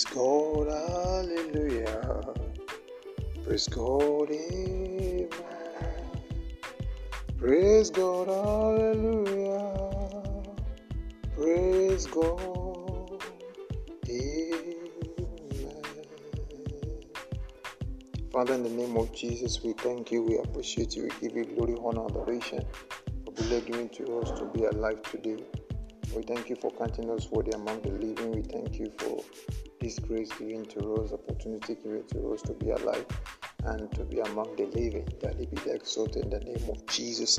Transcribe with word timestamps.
Praise 0.00 0.16
God, 0.16 0.68
hallelujah. 0.68 2.34
Praise 3.44 3.68
God, 3.68 4.30
amen. 4.30 5.28
Praise 7.36 7.90
God, 7.90 8.28
hallelujah. 8.28 9.76
Praise 11.36 12.06
God, 12.06 13.22
amen. 14.08 14.88
Father, 18.32 18.54
in 18.54 18.62
the 18.62 18.70
name 18.70 18.96
of 18.96 19.14
Jesus, 19.14 19.62
we 19.62 19.74
thank 19.74 20.10
you, 20.10 20.22
we 20.22 20.38
appreciate 20.38 20.96
you, 20.96 21.02
we 21.02 21.10
give 21.28 21.36
you 21.36 21.44
glory, 21.44 21.76
honor, 21.84 22.06
adoration 22.06 22.64
for 23.26 23.32
believing 23.32 23.90
to 23.90 24.20
us 24.20 24.30
to 24.38 24.46
be 24.46 24.64
alive 24.64 25.02
today. 25.02 25.44
We 26.16 26.22
thank 26.22 26.48
you 26.48 26.56
for 26.56 26.70
counting 26.70 27.10
us 27.10 27.30
worthy 27.30 27.50
among 27.50 27.82
the 27.82 27.90
living. 27.90 28.32
We 28.32 28.40
thank 28.40 28.78
you 28.78 28.90
for 28.96 29.22
this 29.80 29.98
grace 29.98 30.30
given 30.38 30.64
to 30.66 30.94
us, 30.96 31.12
opportunity 31.12 31.74
given 31.74 32.04
to 32.08 32.32
us 32.32 32.42
to 32.42 32.52
be 32.52 32.70
alive 32.70 33.06
and 33.64 33.90
to 33.92 34.04
be 34.04 34.20
among 34.20 34.54
the 34.56 34.66
living. 34.66 35.08
That 35.20 35.40
it 35.40 35.64
be 35.64 35.70
exalted 35.70 36.24
in 36.24 36.30
the 36.30 36.40
name 36.40 36.68
of 36.70 36.84
Jesus. 36.86 37.38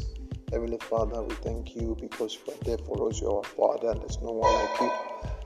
Heavenly 0.51 0.79
Father, 0.79 1.21
we 1.21 1.35
thank 1.35 1.75
you 1.75 1.95
because 1.99 2.35
you 2.35 2.53
are 2.53 2.57
there 2.65 2.77
for 2.79 3.07
us. 3.07 3.21
You 3.21 3.29
are 3.29 3.37
our 3.37 3.43
Father, 3.43 3.91
and 3.91 4.01
there's 4.01 4.19
no 4.21 4.31
one 4.31 4.53
like 4.53 4.81
you. 4.81 4.91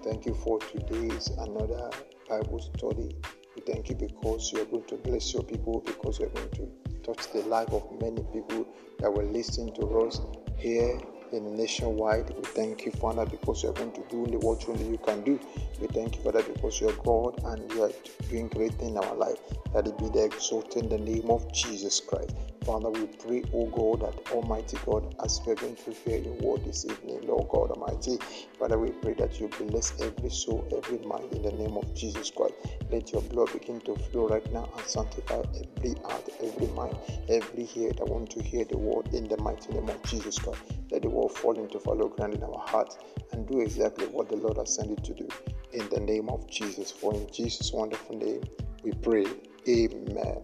Thank 0.03 0.25
you 0.25 0.33
for 0.33 0.59
today's 0.59 1.29
another 1.37 1.91
Bible 2.29 2.59
study. 2.59 3.15
We 3.55 3.61
thank 3.61 3.89
you 3.89 3.95
because 3.95 4.51
you 4.51 4.61
are 4.61 4.65
going 4.65 4.85
to 4.85 4.95
bless 4.95 5.33
your 5.33 5.43
people, 5.43 5.81
because 5.85 6.19
you 6.19 6.25
are 6.25 6.29
going 6.29 6.49
to 6.51 6.69
touch 7.03 7.31
the 7.31 7.41
life 7.41 7.69
of 7.71 7.83
many 8.01 8.23
people 8.33 8.67
that 8.99 9.11
will 9.11 9.25
listen 9.25 9.73
to 9.75 9.99
us 9.99 10.21
here 10.57 10.99
in 11.35 11.57
nationwide. 11.57 12.31
We 12.37 12.43
thank 12.43 12.85
you, 12.85 12.93
Father, 12.93 13.25
because 13.25 13.63
you 13.63 13.69
are 13.69 13.73
going 13.73 13.93
to 13.93 14.03
do 14.09 14.21
only 14.25 14.37
what 14.37 14.67
only 14.69 14.87
you 14.89 14.99
can 14.99 15.23
do. 15.23 15.39
We 15.81 15.87
thank 15.87 16.17
you, 16.17 16.23
Father, 16.23 16.43
because 16.43 16.81
you 16.81 16.89
are 16.89 16.93
God 17.03 17.41
and 17.45 17.71
you 17.73 17.83
are 17.83 17.91
doing 18.29 18.49
great 18.49 18.73
things 18.75 18.91
in 18.93 18.97
our 18.97 19.15
life. 19.15 19.37
That 19.73 19.87
it 19.87 19.97
be 19.99 20.09
the 20.09 20.25
exalted 20.25 20.83
in 20.85 20.89
the 20.89 20.99
name 20.99 21.29
of 21.29 21.51
Jesus 21.53 22.01
Christ. 22.01 22.35
Father, 22.65 22.89
we 22.91 23.07
pray, 23.07 23.43
oh 23.53 23.67
God, 23.67 24.01
that 24.01 24.31
Almighty 24.33 24.77
God, 24.85 25.15
as 25.23 25.41
we 25.45 25.53
are 25.53 25.55
going 25.55 25.75
to 25.77 25.91
hear 25.93 26.19
your 26.19 26.33
word 26.35 26.65
this 26.65 26.85
evening, 26.85 27.21
Lord 27.27 27.49
God 27.49 27.71
Almighty, 27.71 28.17
Father, 28.59 28.79
we 28.79 28.91
pray 28.91 29.13
that 29.15 29.39
you 29.39 29.49
bless 29.69 29.93
every 30.01 30.31
soul, 30.31 30.67
every 30.75 30.99
mind 31.07 31.33
in 31.33 31.43
the 31.43 31.51
name 31.53 31.77
of 31.77 31.93
Jesus 31.95 32.31
Christ. 32.31 32.54
Let 32.91 33.11
your 33.11 33.21
blood 33.23 33.51
begin 33.51 33.81
to 33.81 33.95
flow 33.95 34.27
right 34.27 34.53
now 34.53 34.69
and 34.77 34.85
sanctify 34.87 35.41
every 35.41 35.95
heart, 36.01 36.29
every 36.41 36.67
mind, 36.67 36.95
every 37.29 37.67
ear 37.75 37.91
that 37.97 38.07
want 38.07 38.29
to 38.31 38.43
hear 38.43 38.63
the 38.65 38.77
word 38.77 39.13
in 39.13 39.27
the 39.27 39.37
mighty 39.37 39.73
name 39.73 39.89
of 39.89 40.01
Jesus 40.03 40.37
Christ. 40.37 40.61
Let 40.91 41.01
the 41.01 41.09
word 41.09 41.31
fall 41.31 41.57
into 41.57 41.79
follow 41.79 42.07
ground 42.09 42.35
in 42.35 42.43
our 42.43 42.63
hearts 42.67 42.97
and 43.31 43.47
do 43.47 43.61
exactly 43.61 44.05
what 44.07 44.29
the 44.29 44.35
Lord 44.35 44.57
has 44.57 44.75
sent 44.75 44.91
it 44.91 45.03
to 45.03 45.13
do. 45.13 45.27
In 45.73 45.89
the 45.89 45.99
name 45.99 46.29
of 46.29 46.49
Jesus. 46.49 46.91
For 46.91 47.13
in 47.13 47.27
Jesus' 47.31 47.73
wonderful 47.73 48.17
name 48.17 48.43
we 48.83 48.91
pray. 48.91 49.25
Amen. 49.67 50.41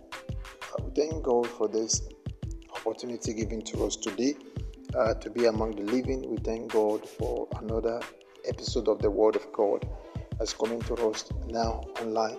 We 0.84 0.92
thank 0.96 1.24
God 1.24 1.48
for 1.48 1.68
this 1.68 2.02
opportunity 2.76 3.34
given 3.34 3.62
to 3.62 3.86
us 3.86 3.96
today 3.96 4.36
uh, 4.98 5.14
to 5.16 5.30
be 5.30 5.46
among 5.46 5.76
the 5.76 5.84
living. 5.84 6.30
We 6.30 6.38
thank 6.38 6.72
God 6.72 7.08
for 7.08 7.48
another 7.60 8.02
episode 8.48 8.88
of 8.88 9.00
the 9.00 9.12
Word 9.12 9.36
of 9.36 9.52
God 9.54 9.88
that's 10.42 10.54
coming 10.54 10.82
to 10.82 10.96
us 11.08 11.26
now 11.50 11.84
online. 12.02 12.38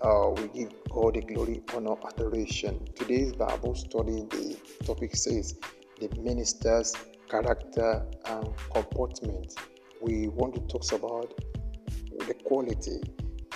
Uh, 0.00 0.30
we 0.36 0.60
give 0.60 0.72
God 0.88 1.14
the 1.14 1.20
glory, 1.20 1.60
honor, 1.74 1.96
adoration. 2.06 2.78
Today's 2.94 3.32
Bible 3.32 3.74
study, 3.74 4.24
the 4.30 4.56
topic 4.84 5.16
says 5.16 5.58
the 6.00 6.08
minister's 6.20 6.94
character 7.28 8.06
and 8.26 8.48
comportment. 8.72 9.56
We 10.00 10.28
want 10.28 10.54
to 10.54 10.60
talk 10.68 10.92
about 10.92 11.42
the 12.28 12.34
quality 12.44 13.00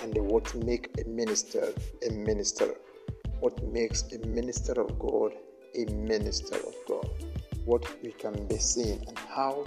and 0.03 0.13
the 0.13 0.25
what 0.25 0.53
make 0.57 0.91
a 1.01 1.09
minister 1.09 1.73
a 2.05 2.13
minister. 2.15 2.75
What 3.39 3.63
makes 3.63 4.03
a 4.13 4.19
minister 4.27 4.73
of 4.73 4.99
God 4.99 5.35
a 5.77 5.85
minister 5.93 6.57
of 6.57 6.75
God? 6.89 7.09
What 7.65 7.87
we 8.03 8.11
can 8.11 8.49
be 8.49 8.59
seen 8.59 9.05
and 9.07 9.17
how 9.17 9.65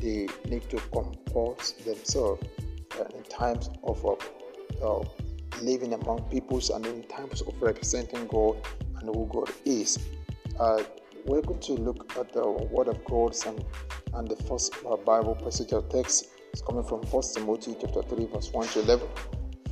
they 0.00 0.28
need 0.48 0.70
to 0.70 0.76
comport 0.92 1.74
themselves 1.84 2.46
in 3.14 3.22
times 3.24 3.70
of 3.82 4.04
uh, 4.04 4.14
uh, 4.84 5.04
living 5.62 5.94
among 5.94 6.22
peoples 6.30 6.70
and 6.70 6.86
in 6.86 7.02
times 7.04 7.42
of 7.42 7.54
representing 7.60 8.26
God 8.26 8.56
and 8.98 9.14
who 9.14 9.28
God 9.32 9.50
is. 9.64 9.98
Uh, 10.58 10.82
we're 11.26 11.42
going 11.42 11.60
to 11.60 11.72
look 11.72 12.16
at 12.18 12.32
the 12.32 12.46
Word 12.46 12.88
of 12.88 13.02
God 13.04 13.34
and, 13.46 13.64
and 14.14 14.28
the 14.28 14.36
first 14.44 14.74
uh, 14.88 14.96
Bible 14.96 15.34
passage 15.34 15.72
of 15.72 15.88
text 15.88 16.28
is 16.52 16.62
coming 16.62 16.84
from 16.84 17.00
1 17.02 17.22
Timothy 17.34 17.76
chapter 17.80 18.02
3 18.02 18.26
verse 18.26 18.52
1 18.52 18.68
to 18.68 18.80
11, 18.80 19.08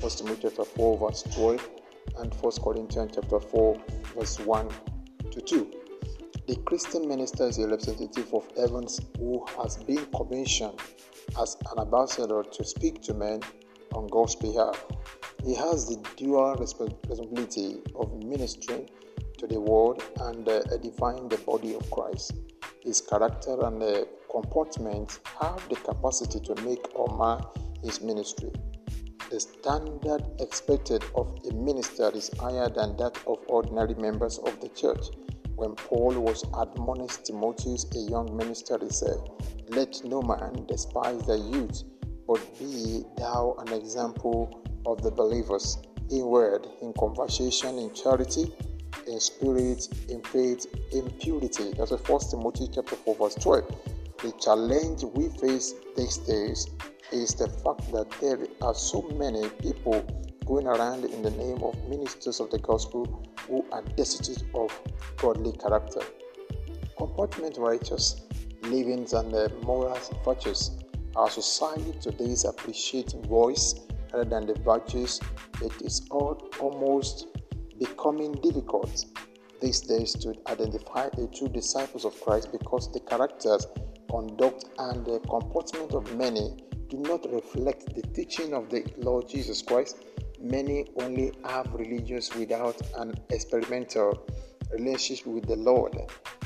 1 0.00 0.10
Timothy 0.10 0.40
chapter 0.42 0.64
4 0.64 0.98
verse 0.98 1.22
12, 1.34 1.68
and 2.18 2.34
1 2.34 2.52
Corinthians 2.62 3.12
chapter 3.14 3.38
4 3.38 3.80
verse 4.16 4.40
1 4.40 4.68
to 5.30 5.40
2. 5.40 5.72
The 6.48 6.56
Christian 6.64 7.06
minister 7.06 7.46
is 7.46 7.58
a 7.58 7.68
representative 7.68 8.32
of 8.34 8.44
heavens 8.56 9.00
who 9.18 9.46
has 9.58 9.76
been 9.76 10.04
commissioned 10.06 10.80
as 11.40 11.56
an 11.70 11.78
ambassador 11.80 12.42
to 12.42 12.64
speak 12.64 13.02
to 13.02 13.14
men 13.14 13.40
on 13.94 14.06
God's 14.08 14.36
behalf. 14.36 14.84
He 15.44 15.54
has 15.54 15.86
the 15.86 15.98
dual 16.16 16.54
responsibility 16.56 17.80
of 17.94 18.12
ministering 18.22 18.88
to 19.38 19.46
the 19.46 19.60
world 19.60 20.02
and 20.20 20.48
uh, 20.48 20.62
edifying 20.72 21.28
the 21.28 21.38
body 21.38 21.74
of 21.74 21.90
Christ. 21.90 22.34
His 22.82 23.00
character 23.00 23.64
and 23.64 23.82
uh, 23.82 24.04
comportment 24.30 25.20
have 25.40 25.68
the 25.68 25.76
capacity 25.76 26.40
to 26.40 26.54
make 26.62 26.84
or 26.94 27.08
mar 27.16 27.50
his 27.82 28.00
ministry. 28.00 28.50
The 29.30 29.40
standard 29.40 30.22
expected 30.40 31.02
of 31.14 31.38
a 31.50 31.54
minister 31.54 32.10
is 32.14 32.30
higher 32.38 32.68
than 32.68 32.96
that 32.98 33.18
of 33.26 33.38
ordinary 33.46 33.94
members 33.94 34.38
of 34.38 34.60
the 34.60 34.68
church. 34.68 35.06
When 35.62 35.76
Paul 35.76 36.18
was 36.18 36.44
admonished 36.58 37.26
Timotheus, 37.26 37.86
a 37.94 38.00
young 38.10 38.36
minister, 38.36 38.80
he 38.82 38.90
said, 38.90 39.18
Let 39.68 40.02
no 40.04 40.20
man 40.20 40.66
despise 40.66 41.22
the 41.22 41.38
youth, 41.38 41.84
but 42.26 42.40
be 42.58 43.04
thou 43.16 43.54
an 43.60 43.72
example 43.72 44.60
of 44.84 45.02
the 45.02 45.12
believers 45.12 45.78
in 46.10 46.26
word, 46.26 46.66
in 46.80 46.92
conversation, 46.94 47.78
in 47.78 47.94
charity, 47.94 48.52
in 49.06 49.20
spirit, 49.20 49.86
in 50.08 50.20
faith, 50.24 50.66
in 50.90 51.08
purity. 51.20 51.72
That's 51.78 51.92
1 51.92 52.20
Timothy 52.28 52.66
chapter 52.74 52.96
4, 52.96 53.14
verse 53.14 53.36
12. 53.36 53.62
The 54.20 54.32
challenge 54.40 55.04
we 55.14 55.28
face 55.38 55.74
these 55.96 56.16
days 56.18 56.66
is 57.12 57.36
the 57.36 57.46
fact 57.46 57.92
that 57.92 58.10
there 58.20 58.48
are 58.62 58.74
so 58.74 59.02
many 59.14 59.48
people 59.60 60.04
going 60.44 60.66
around 60.66 61.04
in 61.04 61.22
the 61.22 61.30
name 61.30 61.62
of 61.62 61.76
ministers 61.88 62.40
of 62.40 62.50
the 62.50 62.58
gospel 62.58 63.24
who 63.48 63.64
are 63.72 63.82
destitute 63.96 64.42
of 64.54 64.70
godly 65.16 65.52
character. 65.52 66.00
Comportment 66.96 67.56
righteous 67.58 68.22
livings 68.62 69.12
and 69.12 69.32
the 69.32 69.52
moral 69.62 69.98
virtues. 70.24 70.72
Our 71.16 71.30
society 71.30 71.92
today 72.00 72.34
appreciates 72.46 73.12
voice 73.12 73.74
rather 74.12 74.28
than 74.28 74.46
the 74.46 74.54
virtues. 74.60 75.20
It 75.60 75.72
is 75.82 76.06
all, 76.10 76.48
almost 76.60 77.26
becoming 77.78 78.32
difficult 78.32 79.04
these 79.60 79.80
days 79.80 80.12
to 80.14 80.34
identify 80.48 81.08
the 81.10 81.28
true 81.28 81.48
disciples 81.48 82.04
of 82.04 82.20
Christ 82.20 82.50
because 82.52 82.92
the 82.92 83.00
characters, 83.00 83.66
conduct, 84.10 84.64
and 84.78 85.04
the 85.04 85.20
comportment 85.20 85.92
of 85.92 86.16
many 86.16 86.56
do 86.88 86.98
not 86.98 87.24
reflect 87.32 87.94
the 87.94 88.02
teaching 88.14 88.52
of 88.54 88.68
the 88.70 88.84
Lord 88.98 89.28
Jesus 89.28 89.62
Christ. 89.62 90.04
Many 90.42 90.86
only 90.96 91.32
have 91.44 91.72
religious 91.72 92.34
without 92.34 92.82
an 92.96 93.14
experimental 93.30 94.26
relationship 94.72 95.26
with 95.26 95.46
the 95.46 95.54
Lord. 95.54 95.96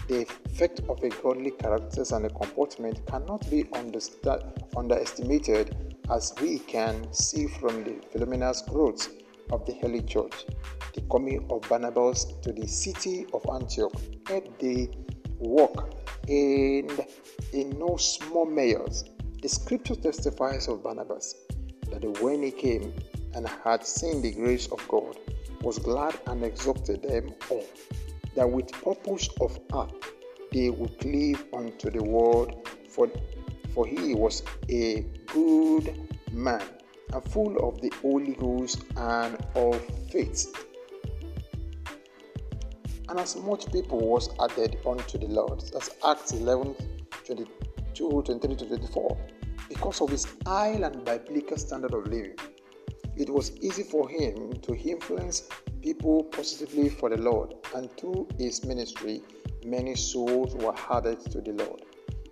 The 0.09 0.23
effect 0.23 0.83
of 0.89 1.03
a 1.03 1.09
godly 1.09 1.53
character 1.53 2.05
and 2.13 2.27
a 2.27 2.31
comportment 2.31 3.07
cannot 3.07 3.49
be 3.51 3.67
underestimated 3.73 5.97
as 6.11 6.35
we 6.43 6.59
can 6.59 7.11
see 7.13 7.47
from 7.49 7.85
the 7.85 7.95
phenomenal 8.13 8.53
growth 8.69 9.09
of 9.51 9.65
the 9.65 9.79
early 9.83 10.03
church. 10.03 10.45
The 10.95 11.01
coming 11.11 11.47
of 11.51 11.67
Barnabas 11.69 12.27
to 12.43 12.53
the 12.53 12.67
city 12.67 13.27
of 13.33 13.47
Antioch 13.53 13.95
helped 14.29 14.59
the 14.61 14.91
work 15.39 15.95
and 16.29 17.07
in 17.53 17.79
no 17.79 17.97
small 17.97 18.45
measures. 18.45 19.05
The 19.41 19.49
scripture 19.49 19.97
testifies 19.97 20.69
of 20.69 20.83
Barnabas 20.83 21.35
that 21.91 22.05
when 22.21 22.43
he 22.43 22.51
came 22.51 22.93
and 23.37 23.47
had 23.47 23.87
seen 23.87 24.23
the 24.23 24.33
grace 24.33 24.67
of 24.69 24.87
God, 24.89 25.17
was 25.61 25.79
glad 25.79 26.19
and 26.27 26.43
exhorted 26.43 27.03
them 27.03 27.33
all 27.51 27.65
that 28.35 28.51
with 28.51 28.73
purpose 28.73 29.29
of 29.41 29.59
heart 29.71 29.93
they 30.53 30.71
would 30.71 30.99
cleave 30.99 31.45
unto 31.53 31.91
the 31.91 32.03
word, 32.03 32.55
for, 32.89 33.11
for 33.75 33.87
he 33.87 34.15
was 34.15 34.43
a 34.71 35.05
good 35.27 36.09
man 36.33 36.63
and 37.13 37.25
full 37.25 37.57
of 37.69 37.81
the 37.81 37.93
Holy 38.01 38.35
Ghost 38.35 38.85
and 38.97 39.37
of 39.55 39.81
faith. 40.11 40.55
And 43.09 43.21
as 43.21 43.37
much 43.37 43.71
people 43.71 43.99
was 43.99 44.31
added 44.41 44.79
unto 44.87 45.19
the 45.19 45.29
Lord. 45.29 45.63
That's 45.73 45.91
Acts 46.07 46.33
11 46.33 46.75
22, 47.25 48.23
23 48.23 48.57
to 48.57 48.67
24. 48.67 49.17
Because 49.69 50.01
of 50.01 50.11
his 50.11 50.27
high 50.47 50.71
and 50.71 51.05
biblical 51.05 51.57
standard 51.57 51.95
of 51.95 52.07
living, 52.07 52.37
it 53.17 53.31
was 53.31 53.57
easy 53.61 53.83
for 53.83 54.09
him 54.09 54.53
to 54.63 54.75
influence 54.77 55.49
people 55.83 56.25
positively 56.25 56.89
for 56.89 57.09
the 57.11 57.17
Lord, 57.17 57.55
and 57.75 57.91
through 57.97 58.29
his 58.39 58.65
ministry, 58.65 59.23
many 59.65 59.95
souls 59.95 60.55
were 60.57 60.75
added 60.91 61.21
to 61.31 61.41
the 61.41 61.53
Lord. 61.53 61.83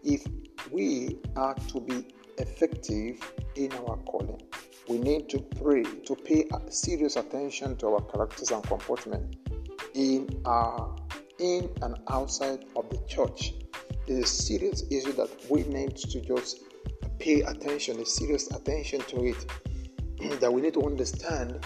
If 0.03 0.27
we 0.71 1.19
are 1.37 1.55
to 1.55 1.81
be 1.81 2.07
effective 2.39 3.21
in 3.57 3.73
our 3.73 3.97
calling, 3.99 4.43
we 4.89 4.99
need 4.99 5.29
to 5.31 5.39
pray 5.39 5.83
to 5.83 6.15
pay 6.15 6.47
serious 6.69 7.17
attention 7.17 7.77
to 7.77 7.89
our 7.89 8.03
characters 8.03 8.51
and 8.51 8.63
comportment 8.63 9.37
in 9.95 10.29
our 10.45 10.95
in 11.39 11.69
and 11.83 11.97
outside 12.11 12.65
of 12.77 12.89
the 12.91 12.99
church. 13.09 13.55
It 14.07 14.13
is 14.13 14.25
a 14.25 14.27
serious 14.27 14.85
issue 14.91 15.13
that 15.13 15.31
we 15.49 15.63
need 15.65 15.97
to 15.97 16.21
just 16.21 16.61
pay 17.19 17.41
attention, 17.43 17.99
a 18.01 18.07
serious 18.07 18.51
attention 18.51 19.01
to 19.01 19.25
it. 19.25 19.47
That 20.31 20.53
we 20.53 20.63
need 20.63 20.75
to 20.75 20.83
understand 20.83 21.65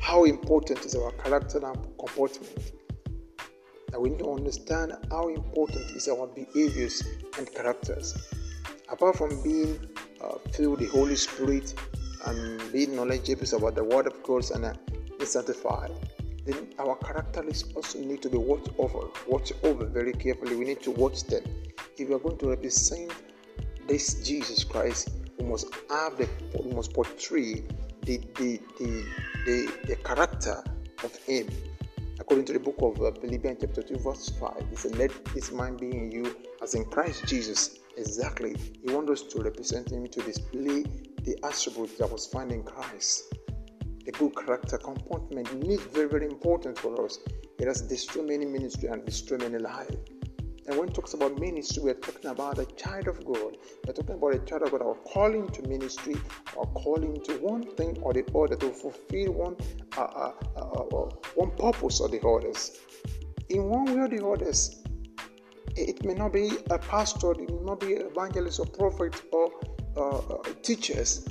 how 0.00 0.24
important 0.24 0.84
is 0.84 0.94
our 0.94 1.12
character 1.12 1.64
and 1.64 1.76
comportment. 1.98 2.72
That 3.90 4.00
we 4.00 4.10
need 4.10 4.18
to 4.18 4.32
understand 4.32 4.94
how 5.10 5.28
important 5.28 5.90
is 5.96 6.08
our 6.08 6.26
behaviors 6.26 7.02
and 7.38 7.52
characters. 7.54 8.14
Apart 8.90 9.16
from 9.16 9.42
being 9.42 9.80
uh, 10.20 10.38
filled 10.52 10.78
with 10.78 10.80
the 10.80 10.96
Holy 10.96 11.16
Spirit 11.16 11.74
and 12.26 12.72
being 12.72 12.94
knowledgeable 12.96 13.46
about 13.56 13.74
the 13.74 13.84
Word 13.84 14.06
of 14.06 14.22
God 14.22 14.44
and 14.50 14.64
uh, 14.64 14.74
sanctified, 15.24 15.90
then 16.44 16.68
our 16.78 16.96
characteristics 16.96 17.72
also 17.74 17.98
need 18.00 18.20
to 18.22 18.28
be 18.28 18.36
watched 18.36 18.68
over, 18.78 19.08
watched 19.26 19.52
over 19.62 19.86
very 19.86 20.12
carefully. 20.12 20.56
We 20.56 20.66
need 20.66 20.82
to 20.82 20.90
watch 20.90 21.24
them. 21.24 21.42
If 21.96 22.08
we 22.08 22.14
are 22.14 22.18
going 22.18 22.38
to 22.38 22.50
represent 22.50 23.12
this 23.86 24.14
Jesus 24.22 24.64
Christ, 24.64 25.10
we 25.38 25.46
must 25.46 25.66
have 25.90 26.16
the 26.16 26.28
we 26.64 26.72
must 26.72 26.92
portray 26.92 27.62
the 28.02 28.18
the 28.36 28.60
the, 28.78 29.04
the, 29.46 29.72
the 29.86 29.96
character 29.96 30.62
of 31.02 31.14
Him. 31.16 31.48
According 32.20 32.44
to 32.46 32.52
the 32.52 32.60
book 32.60 32.76
of 32.78 33.00
uh, 33.02 33.10
Philippians 33.20 33.58
chapter 33.60 33.82
2 33.82 33.96
verse 33.98 34.30
5, 34.38 34.52
it 34.70 34.78
said, 34.78 34.96
Let 34.96 35.24
this 35.34 35.50
mind 35.50 35.80
be 35.80 35.90
in 35.90 36.12
you 36.12 36.36
as 36.62 36.74
in 36.74 36.84
Christ 36.84 37.26
Jesus. 37.26 37.80
Exactly. 37.96 38.54
He 38.82 38.92
wants 38.92 39.10
us 39.10 39.22
to 39.32 39.42
represent 39.42 39.90
Him, 39.90 40.06
to 40.06 40.22
display 40.22 40.84
the 41.24 41.36
attributes 41.42 41.98
that 41.98 42.10
was 42.10 42.26
found 42.26 42.52
in 42.52 42.62
Christ 42.62 43.34
the 44.04 44.12
good 44.12 44.36
character 44.36 44.76
comportment 44.76 45.48
is 45.64 45.80
very, 45.80 46.08
very 46.08 46.26
important 46.26 46.78
for 46.78 47.04
us. 47.04 47.18
It 47.58 47.66
has 47.66 47.80
destroyed 47.80 48.28
many 48.28 48.44
ministry 48.44 48.88
and 48.88 49.04
destroyed 49.04 49.40
many 49.40 49.58
lives. 49.58 49.96
And 50.66 50.78
when 50.78 50.88
it 50.88 50.94
talks 50.94 51.12
about 51.12 51.38
ministry, 51.38 51.82
we're 51.82 51.94
talking 51.94 52.30
about 52.30 52.58
a 52.58 52.64
child 52.64 53.06
of 53.08 53.22
God. 53.24 53.58
We're 53.86 53.92
talking 53.92 54.14
about 54.14 54.34
a 54.34 54.38
child 54.40 54.62
of 54.62 54.70
God, 54.70 54.80
our 54.80 54.94
calling 54.94 55.48
to 55.50 55.68
ministry, 55.68 56.16
our 56.56 56.64
calling 56.66 57.20
to 57.24 57.34
one 57.34 57.64
thing 57.76 57.98
or 58.00 58.14
the 58.14 58.24
other 58.34 58.56
to 58.56 58.70
fulfill 58.70 59.32
one 59.32 59.56
uh, 59.98 60.00
uh, 60.00 60.32
uh, 60.56 60.60
uh 60.60 61.10
one 61.34 61.50
purpose 61.50 62.00
or 62.00 62.08
the 62.08 62.20
others. 62.26 62.78
In 63.50 63.64
one 63.64 63.84
way 63.84 64.00
or 64.00 64.08
the 64.08 64.26
others, 64.26 64.82
it 65.76 66.02
may 66.02 66.14
not 66.14 66.32
be 66.32 66.50
a 66.70 66.78
pastor, 66.78 67.32
it 67.32 67.50
may 67.50 67.60
not 67.62 67.80
be 67.80 67.92
evangelist 67.94 68.60
or 68.60 68.66
prophet 68.66 69.20
or 69.32 69.52
uh, 69.96 70.18
uh, 70.18 70.42
teachers, 70.62 71.28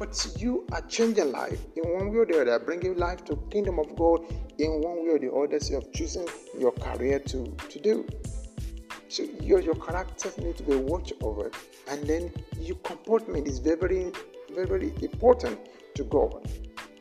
but 0.00 0.34
you 0.36 0.66
are 0.72 0.80
changing 0.82 1.30
life 1.30 1.60
in 1.76 1.92
one 1.92 2.10
way 2.10 2.18
or 2.18 2.26
the 2.26 2.40
other, 2.40 2.58
bringing 2.58 2.96
life 2.96 3.24
to 3.26 3.36
kingdom 3.50 3.78
of 3.78 3.94
God 3.94 4.20
in 4.58 4.80
one 4.80 5.04
way 5.04 5.14
or 5.14 5.18
the 5.18 5.32
other. 5.32 5.64
You 5.64 5.76
have 5.76 5.92
chosen 5.92 6.26
your 6.58 6.72
career 6.72 7.20
to, 7.20 7.54
to 7.68 7.80
do. 7.80 8.06
So 9.08 9.22
your, 9.40 9.60
your 9.60 9.74
characters 9.74 10.36
need 10.38 10.56
to 10.58 10.62
be 10.62 10.76
watched 10.76 11.14
over, 11.22 11.50
and 11.88 12.06
then 12.06 12.32
your 12.60 12.76
comportment 12.76 13.48
is 13.48 13.58
very, 13.58 14.12
very, 14.54 14.66
very 14.66 14.92
important 15.02 15.58
to 15.94 16.04
God. 16.04 16.48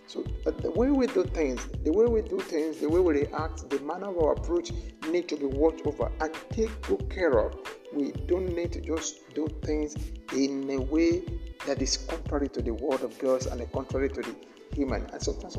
So 0.07 0.23
the 0.45 0.71
way 0.71 0.89
we 0.89 1.07
do 1.07 1.25
things, 1.25 1.67
the 1.83 1.91
way 1.91 2.05
we 2.05 2.21
do 2.21 2.39
things, 2.39 2.77
the 2.77 2.89
way 2.89 3.01
we 3.01 3.25
react, 3.25 3.69
the 3.69 3.79
manner 3.81 4.07
of 4.07 4.17
our 4.19 4.33
approach 4.33 4.71
need 5.09 5.27
to 5.27 5.35
be 5.35 5.47
watched 5.47 5.85
over 5.85 6.09
and 6.21 6.33
take 6.49 6.81
good 6.83 7.09
care 7.09 7.39
of. 7.39 7.53
We 7.93 8.11
don't 8.11 8.53
need 8.53 8.73
to 8.73 8.81
just 8.81 9.33
do 9.33 9.47
things 9.63 9.95
in 10.33 10.69
a 10.69 10.79
way 10.81 11.23
that 11.65 11.81
is 11.81 11.97
contrary 11.97 12.49
to 12.49 12.61
the 12.61 12.73
word 12.73 13.01
of 13.01 13.17
God 13.17 13.45
and 13.47 13.71
contrary 13.71 14.09
to 14.09 14.21
the 14.21 14.35
human. 14.73 15.05
And 15.11 15.21
sometimes 15.21 15.57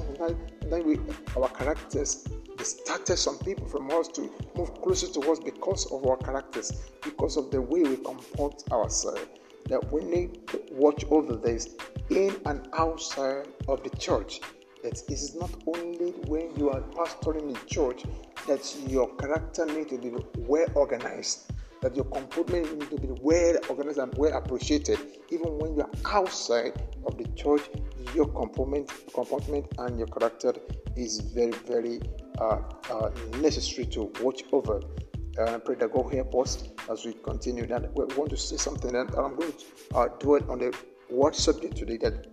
then 0.62 0.86
we 0.86 0.98
our 1.36 1.48
characters 1.48 2.24
distracted 2.56 3.16
some 3.16 3.38
people 3.38 3.66
from 3.66 3.90
us 3.90 4.08
to 4.08 4.30
move 4.56 4.74
closer 4.82 5.06
to 5.08 5.32
us 5.32 5.38
because 5.38 5.90
of 5.90 6.04
our 6.06 6.16
characters, 6.18 6.72
because 7.02 7.36
of 7.36 7.50
the 7.50 7.60
way 7.60 7.82
we 7.82 7.96
comport 7.96 8.62
ourselves. 8.72 9.26
That 9.66 9.92
we 9.92 10.02
need 10.04 10.48
to 10.48 10.62
watch 10.72 11.04
over 11.10 11.36
this 11.36 11.76
in 12.10 12.34
and 12.46 12.68
outside 12.72 13.48
of 13.68 13.82
the 13.84 13.90
church. 13.90 14.40
That 14.82 14.98
it 14.98 15.10
is 15.10 15.34
not 15.34 15.50
only 15.66 16.12
when 16.26 16.54
you 16.56 16.70
are 16.70 16.80
pastoring 16.80 17.52
the 17.52 17.66
church 17.66 18.04
that 18.46 18.76
your 18.86 19.14
character 19.16 19.66
needs 19.66 19.90
to 19.90 19.98
be 19.98 20.12
well 20.38 20.66
organized 20.74 21.52
that 21.80 21.94
your 21.94 22.04
comportment 22.06 22.72
needs 22.78 22.90
to 22.90 23.00
be 23.00 23.08
well 23.20 23.56
organized 23.68 23.98
and 23.98 24.12
well 24.16 24.36
appreciated. 24.36 24.98
Even 25.30 25.58
when 25.58 25.74
you 25.74 25.82
are 25.82 25.90
outside 26.16 26.82
of 27.06 27.16
the 27.16 27.24
church, 27.36 27.62
your 28.14 28.26
comportment, 28.26 28.90
comportment 29.14 29.66
and 29.78 29.98
your 29.98 30.08
character 30.08 30.54
is 30.96 31.20
very, 31.20 31.52
very 31.66 32.00
uh, 32.38 32.60
uh, 32.90 33.10
necessary 33.40 33.86
to 33.86 34.12
watch 34.20 34.42
over. 34.52 34.80
Uh, 35.38 35.54
I 35.54 35.58
pray 35.58 35.76
that 35.76 35.92
God 35.92 36.12
help 36.12 36.34
us 36.36 36.64
as 36.90 37.04
we 37.04 37.12
continue. 37.12 37.66
That 37.66 37.94
we 37.96 38.04
want 38.16 38.30
to 38.30 38.36
say 38.36 38.56
something, 38.56 38.94
and 38.94 39.08
I'm 39.10 39.36
going 39.36 39.52
to 39.52 39.96
uh, 39.96 40.08
dwell 40.18 40.50
on 40.50 40.58
the 40.58 40.76
word 41.10 41.36
subject 41.36 41.76
today. 41.76 41.96
That 41.98 42.26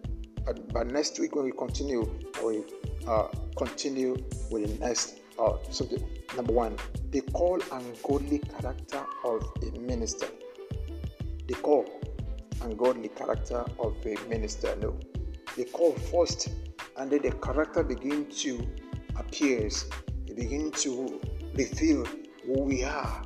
uh, 0.48 0.54
by 0.74 0.84
next 0.84 1.20
week 1.20 1.36
when 1.36 1.46
we 1.46 1.52
continue, 1.52 2.10
we 2.44 2.64
uh, 3.08 3.28
continue 3.58 4.18
with 4.50 4.80
the 4.80 4.86
next 4.86 5.20
uh, 5.40 5.58
subject. 5.70 6.04
Number 6.36 6.54
one, 6.54 6.78
the 7.12 7.22
call 7.22 7.62
and 7.72 7.98
godly 8.04 8.40
character 8.40 9.04
of 9.24 9.44
a 9.62 9.80
minister. 9.80 10.28
The 11.48 11.54
call 11.56 11.86
and 12.62 12.78
godly 12.78 13.10
character 13.10 13.64
of 13.80 13.96
a 14.06 14.16
minister. 14.28 14.76
No, 14.82 14.98
the 15.56 15.66
call 15.66 15.94
first, 15.94 16.50
and 16.98 17.12
then 17.12 17.22
the 17.22 17.32
character 17.32 17.84
begin 17.84 18.26
to 18.28 18.68
appears. 19.18 19.86
It 20.28 20.36
begin 20.36 20.72
to 20.72 21.22
reveal 21.54 22.06
who 22.46 22.62
we 22.62 22.84
are. 22.84 23.22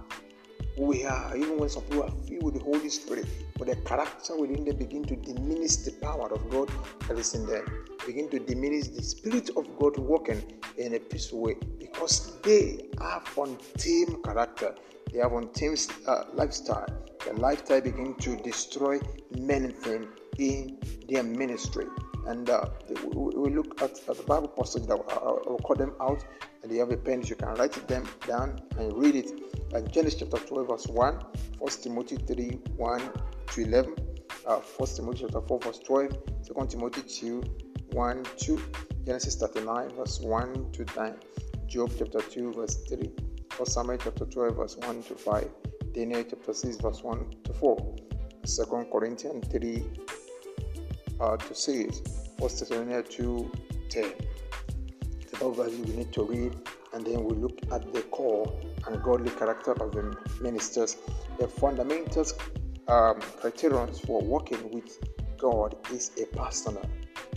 Who 0.78 0.86
we 0.86 1.06
are. 1.06 1.36
Even 1.36 1.58
when 1.58 1.70
some 1.70 1.84
people 1.84 2.04
are 2.04 2.12
with 2.42 2.56
the 2.56 2.60
Holy 2.62 2.90
Spirit, 2.90 3.28
but 3.58 3.68
the 3.68 3.76
character 3.78 4.38
within 4.38 4.66
them 4.66 4.78
begin 4.78 5.04
to 5.06 5.16
diminish 5.16 5.78
the 5.78 5.92
power 6.02 6.32
of 6.34 6.50
God 6.50 6.70
that 7.08 7.18
is 7.18 7.34
in 7.34 7.46
them. 7.46 7.66
Begin 8.06 8.30
to 8.30 8.40
diminish 8.40 8.88
the 8.88 9.04
Spirit 9.04 9.50
of 9.56 9.66
God 9.78 9.98
working 9.98 10.42
in 10.78 10.96
a 10.96 11.00
peaceful 11.00 11.42
way 11.42 11.56
because 11.78 12.40
they 12.42 12.86
have 13.00 13.28
untamed 13.38 14.24
character. 14.24 14.76
They 15.12 15.20
have 15.20 15.34
untamed 15.34 15.88
uh, 16.08 16.24
lifestyle. 16.34 16.88
The 17.26 17.34
lifestyle 17.34 17.82
begin 17.82 18.16
to 18.16 18.38
destroy 18.38 19.00
many 19.38 19.70
things 19.70 20.08
in 20.38 20.78
their 21.08 21.24
ministry. 21.24 21.86
And 22.30 22.48
uh, 22.48 22.66
we 23.06 23.50
look 23.50 23.82
at, 23.82 24.08
at 24.08 24.18
the 24.18 24.24
Bible 24.28 24.50
passage 24.50 24.86
that 24.86 25.00
I'll, 25.10 25.42
I'll 25.48 25.58
call 25.58 25.76
them 25.76 25.94
out, 26.00 26.24
and 26.62 26.72
you 26.72 26.80
have 26.80 26.92
a 26.92 26.98
pen, 26.98 27.24
you 27.26 27.36
can 27.36 27.56
write 27.56 27.74
them 27.88 28.08
down 28.28 28.62
and 28.78 28.96
read 28.96 29.16
it. 29.16 29.92
Genesis 29.92 30.20
chapter 30.20 30.38
12, 30.38 30.68
verse 30.68 30.86
1, 30.86 31.20
1 31.58 31.72
Timothy 31.82 32.18
3, 32.18 32.60
1 32.78 33.02
to 33.54 33.62
11, 33.62 33.96
uh, 34.46 34.58
1 34.58 34.90
Timothy 34.96 35.22
chapter 35.22 35.42
4, 35.42 35.60
verse 35.60 35.80
12, 35.80 36.12
2 36.56 36.68
Timothy 36.70 37.02
2, 37.02 37.44
1, 37.94 38.26
2, 38.38 38.62
Genesis 39.08 39.36
39, 39.38 39.90
verse 39.96 40.20
1 40.20 40.72
to 40.72 40.86
9, 40.96 41.16
Job 41.66 41.92
chapter 41.98 42.22
2, 42.22 42.54
verse 42.54 42.76
3, 42.90 43.12
1 43.58 43.66
Samuel 43.66 43.98
chapter 43.98 44.26
12, 44.26 44.56
verse 44.56 44.78
1 44.78 45.02
to 45.02 45.16
5, 45.16 45.50
Daniel 45.94 46.24
chapter 46.30 46.54
6, 46.54 46.78
verse 46.78 47.02
1 47.02 47.34
to 47.46 47.54
4, 47.54 47.96
2 48.46 48.86
Corinthians 48.92 49.48
3 49.48 49.84
uh, 51.20 51.38
to 51.38 51.56
6, 51.56 52.02
1 52.38 52.50
Thessalonians 52.50 53.10
2, 53.10 53.52
10. 53.90 54.14
The 55.32 55.38
Bible 55.38 55.66
we 55.66 55.96
need 55.96 56.12
to 56.14 56.24
read, 56.24 56.56
and 56.94 57.06
then 57.06 57.24
we 57.24 57.36
look 57.36 57.60
at 57.72 57.94
the 57.94 58.02
core 58.04 58.52
and 58.88 59.02
godly 59.04 59.32
character 59.32 59.72
of 59.74 59.92
the 59.92 60.16
ministers, 60.42 60.98
the 61.38 61.48
fundamental 61.48 62.26
um, 62.88 63.20
criterion 63.40 63.94
for 63.94 64.22
working 64.22 64.72
with 64.72 64.98
God 65.38 65.76
is 65.92 66.12
a 66.22 66.26
personal 66.36 66.84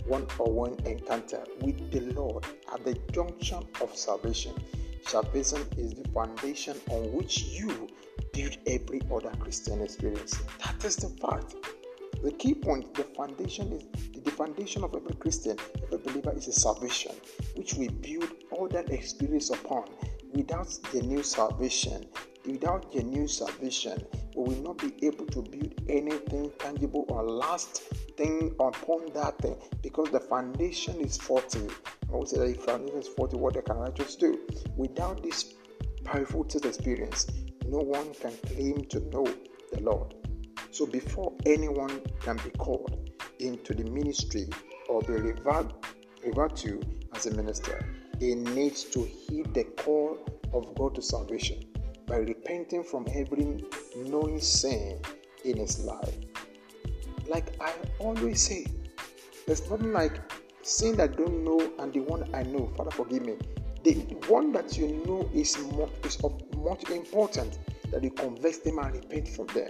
one 0.05 0.27
on 0.39 0.53
one 0.53 0.75
encounter 0.85 1.43
with 1.61 1.91
the 1.91 2.01
Lord 2.13 2.45
at 2.73 2.83
the 2.83 2.97
junction 3.11 3.63
of 3.81 3.95
salvation. 3.95 4.53
Salvation 5.05 5.61
is 5.77 5.93
the 5.93 6.07
foundation 6.09 6.77
on 6.89 7.11
which 7.13 7.43
you 7.43 7.87
build 8.33 8.57
every 8.67 9.01
other 9.13 9.31
Christian 9.39 9.81
experience. 9.81 10.41
That 10.63 10.83
is 10.83 10.95
the 10.97 11.09
fact. 11.09 11.55
The 12.23 12.31
key 12.31 12.53
point, 12.53 12.93
the 12.93 13.03
foundation 13.03 13.73
is 13.73 13.83
the 14.23 14.31
foundation 14.31 14.85
of 14.85 14.95
every 14.95 15.13
Christian, 15.15 15.57
every 15.83 15.97
believer 15.97 16.31
is 16.31 16.47
a 16.47 16.53
salvation, 16.53 17.11
which 17.55 17.73
we 17.73 17.89
build 17.89 18.31
all 18.49 18.69
that 18.69 18.89
experience 18.91 19.49
upon. 19.49 19.89
Without 20.31 20.69
the 20.93 21.01
new 21.01 21.21
salvation, 21.21 22.05
without 22.45 22.93
the 22.93 23.03
new 23.03 23.27
salvation, 23.27 24.05
we 24.37 24.43
will 24.43 24.63
not 24.63 24.77
be 24.77 25.05
able 25.05 25.25
to 25.25 25.41
build 25.41 25.73
anything 25.89 26.49
tangible 26.59 27.03
or 27.09 27.23
last 27.23 27.81
thing 28.15 28.55
upon 28.57 29.11
that 29.13 29.37
thing 29.39 29.57
because 29.81 30.09
the 30.11 30.21
foundation 30.21 31.01
is 31.01 31.17
faulty. 31.17 31.67
I 32.09 32.15
would 32.15 32.29
say 32.29 32.37
that 32.37 32.47
if 32.47 32.61
foundation 32.61 32.99
is 32.99 33.09
faulty, 33.09 33.35
what 33.35 33.53
can 33.65 33.75
righteous 33.75 34.15
do? 34.15 34.39
Without 34.77 35.21
this 35.21 35.55
powerful 36.05 36.47
experience, 36.63 37.27
no 37.67 37.79
one 37.79 38.13
can 38.13 38.31
claim 38.45 38.85
to 38.85 39.01
know 39.09 39.27
the 39.73 39.81
Lord. 39.81 40.15
So 40.73 40.87
before 40.87 41.31
anyone 41.45 42.01
can 42.21 42.37
be 42.37 42.49
called 42.57 43.11
into 43.37 43.75
the 43.75 43.83
ministry 43.83 44.47
or 44.89 45.03
be 45.03 45.13
referred, 45.13 45.71
referred 46.25 46.55
to 46.55 46.81
as 47.13 47.27
a 47.27 47.31
minister, 47.35 47.85
he 48.17 48.33
needs 48.33 48.83
to 48.85 49.03
heed 49.03 49.53
the 49.53 49.65
call 49.65 50.17
of 50.51 50.73
God 50.73 50.95
to 50.95 51.01
salvation 51.03 51.63
by 52.07 52.15
repenting 52.15 52.83
from 52.83 53.05
every 53.13 53.63
knowing 53.95 54.41
sin 54.41 54.99
in 55.45 55.57
his 55.57 55.85
life. 55.85 56.17
Like 57.27 57.53
I 57.61 57.71
always 57.99 58.41
say, 58.41 58.65
there's 59.45 59.69
nothing 59.69 59.93
like 59.93 60.19
sin 60.63 60.97
that 60.97 61.11
I 61.11 61.13
don't 61.13 61.43
know 61.43 61.71
and 61.77 61.93
the 61.93 61.99
one 61.99 62.27
I 62.33 62.41
know. 62.41 62.73
Father, 62.75 62.89
forgive 62.89 63.27
me. 63.27 63.35
The 63.83 63.93
one 64.27 64.51
that 64.53 64.75
you 64.75 65.03
know 65.05 65.29
is, 65.35 65.55
more, 65.59 65.91
is 66.03 66.17
of 66.23 66.41
much 66.57 66.89
important 66.89 67.59
that 67.91 68.03
you 68.03 68.09
confess 68.09 68.57
them 68.57 68.79
and 68.79 68.95
repent 68.95 69.27
from 69.27 69.45
them. 69.47 69.69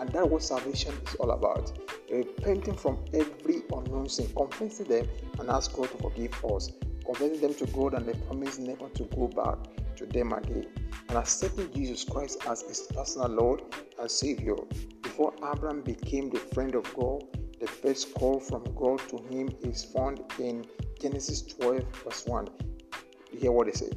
And 0.00 0.08
that's 0.08 0.26
what 0.26 0.42
salvation 0.42 0.94
is 1.06 1.14
all 1.16 1.32
about. 1.32 1.78
Repenting 2.10 2.74
from 2.74 3.04
every 3.12 3.62
unknown 3.70 4.08
sin, 4.08 4.32
confessing 4.34 4.86
them 4.86 5.06
and 5.38 5.50
ask 5.50 5.74
God 5.74 5.90
to 5.90 5.98
forgive 5.98 6.42
us. 6.42 6.70
Confessing 7.04 7.40
them 7.42 7.54
to 7.54 7.66
God 7.66 7.92
and 7.92 8.06
the 8.06 8.16
promise 8.26 8.58
never 8.58 8.88
to 8.88 9.04
go 9.04 9.28
back 9.28 9.58
to 9.96 10.06
them 10.06 10.32
again. 10.32 10.68
And 11.10 11.18
accepting 11.18 11.70
Jesus 11.74 12.04
Christ 12.04 12.38
as 12.48 12.62
his 12.62 12.80
personal 12.94 13.28
Lord 13.28 13.62
and 14.00 14.10
Savior. 14.10 14.56
Before 15.02 15.34
Abraham 15.36 15.82
became 15.82 16.30
the 16.30 16.38
friend 16.38 16.74
of 16.74 16.92
God, 16.94 17.24
the 17.60 17.66
first 17.66 18.14
call 18.14 18.40
from 18.40 18.64
God 18.74 19.00
to 19.10 19.18
him 19.28 19.50
is 19.60 19.84
found 19.84 20.24
in 20.38 20.64
Genesis 20.98 21.42
12, 21.42 21.84
verse 22.04 22.24
1. 22.24 22.48
You 23.32 23.38
hear 23.38 23.52
what 23.52 23.66
they 23.66 23.74
say? 23.74 23.90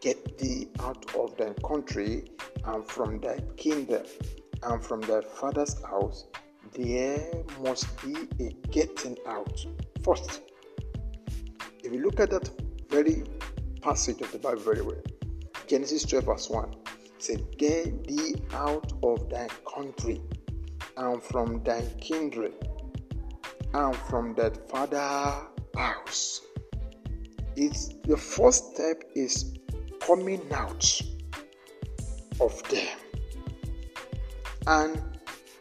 Get 0.00 0.38
thee 0.38 0.68
out 0.80 1.14
of 1.14 1.36
thy 1.36 1.52
country 1.68 2.24
and 2.64 2.86
from 2.86 3.20
thy 3.20 3.38
kingdom 3.58 4.04
and 4.64 4.84
from 4.84 5.00
thy 5.02 5.20
father's 5.20 5.82
house. 5.82 6.26
There 6.72 7.20
must 7.60 7.86
be 8.02 8.14
a 8.44 8.52
getting 8.70 9.16
out 9.26 9.64
first. 10.02 10.42
If 11.82 11.92
you 11.92 12.02
look 12.02 12.20
at 12.20 12.30
that 12.30 12.48
very 12.88 13.24
passage 13.80 14.20
of 14.20 14.30
the 14.32 14.38
Bible 14.38 14.60
very 14.60 14.82
well, 14.82 15.02
Genesis 15.66 16.04
12, 16.04 16.24
verse 16.24 16.50
1 16.50 16.74
said, 17.18 17.44
Get 17.58 18.06
thee 18.06 18.36
out 18.52 18.92
of 19.02 19.28
thy 19.28 19.48
country 19.72 20.20
and 20.96 21.22
from 21.22 21.62
thy 21.64 21.82
kindred 22.00 22.54
and 23.74 23.96
from 23.96 24.34
that 24.34 24.68
father 24.68 25.46
house. 25.76 26.40
It's 27.56 27.88
the 28.04 28.16
first 28.16 28.74
step 28.74 29.02
is 29.14 29.54
coming 30.00 30.42
out 30.52 31.00
of 32.40 32.62
them 32.68 33.01
and 34.66 35.00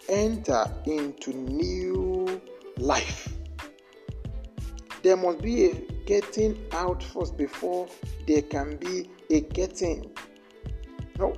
enter 0.10 0.66
into 0.86 1.32
new 1.34 2.42
life. 2.78 3.30
There 5.04 5.18
must 5.18 5.42
be 5.42 5.66
a 5.66 5.74
getting 6.06 6.58
out 6.74 7.02
first 7.02 7.38
before 7.38 7.88
there 8.28 8.42
can 8.42 8.78
be 8.78 9.10
a 9.30 9.42
getting. 9.42 10.12
No, 11.18 11.36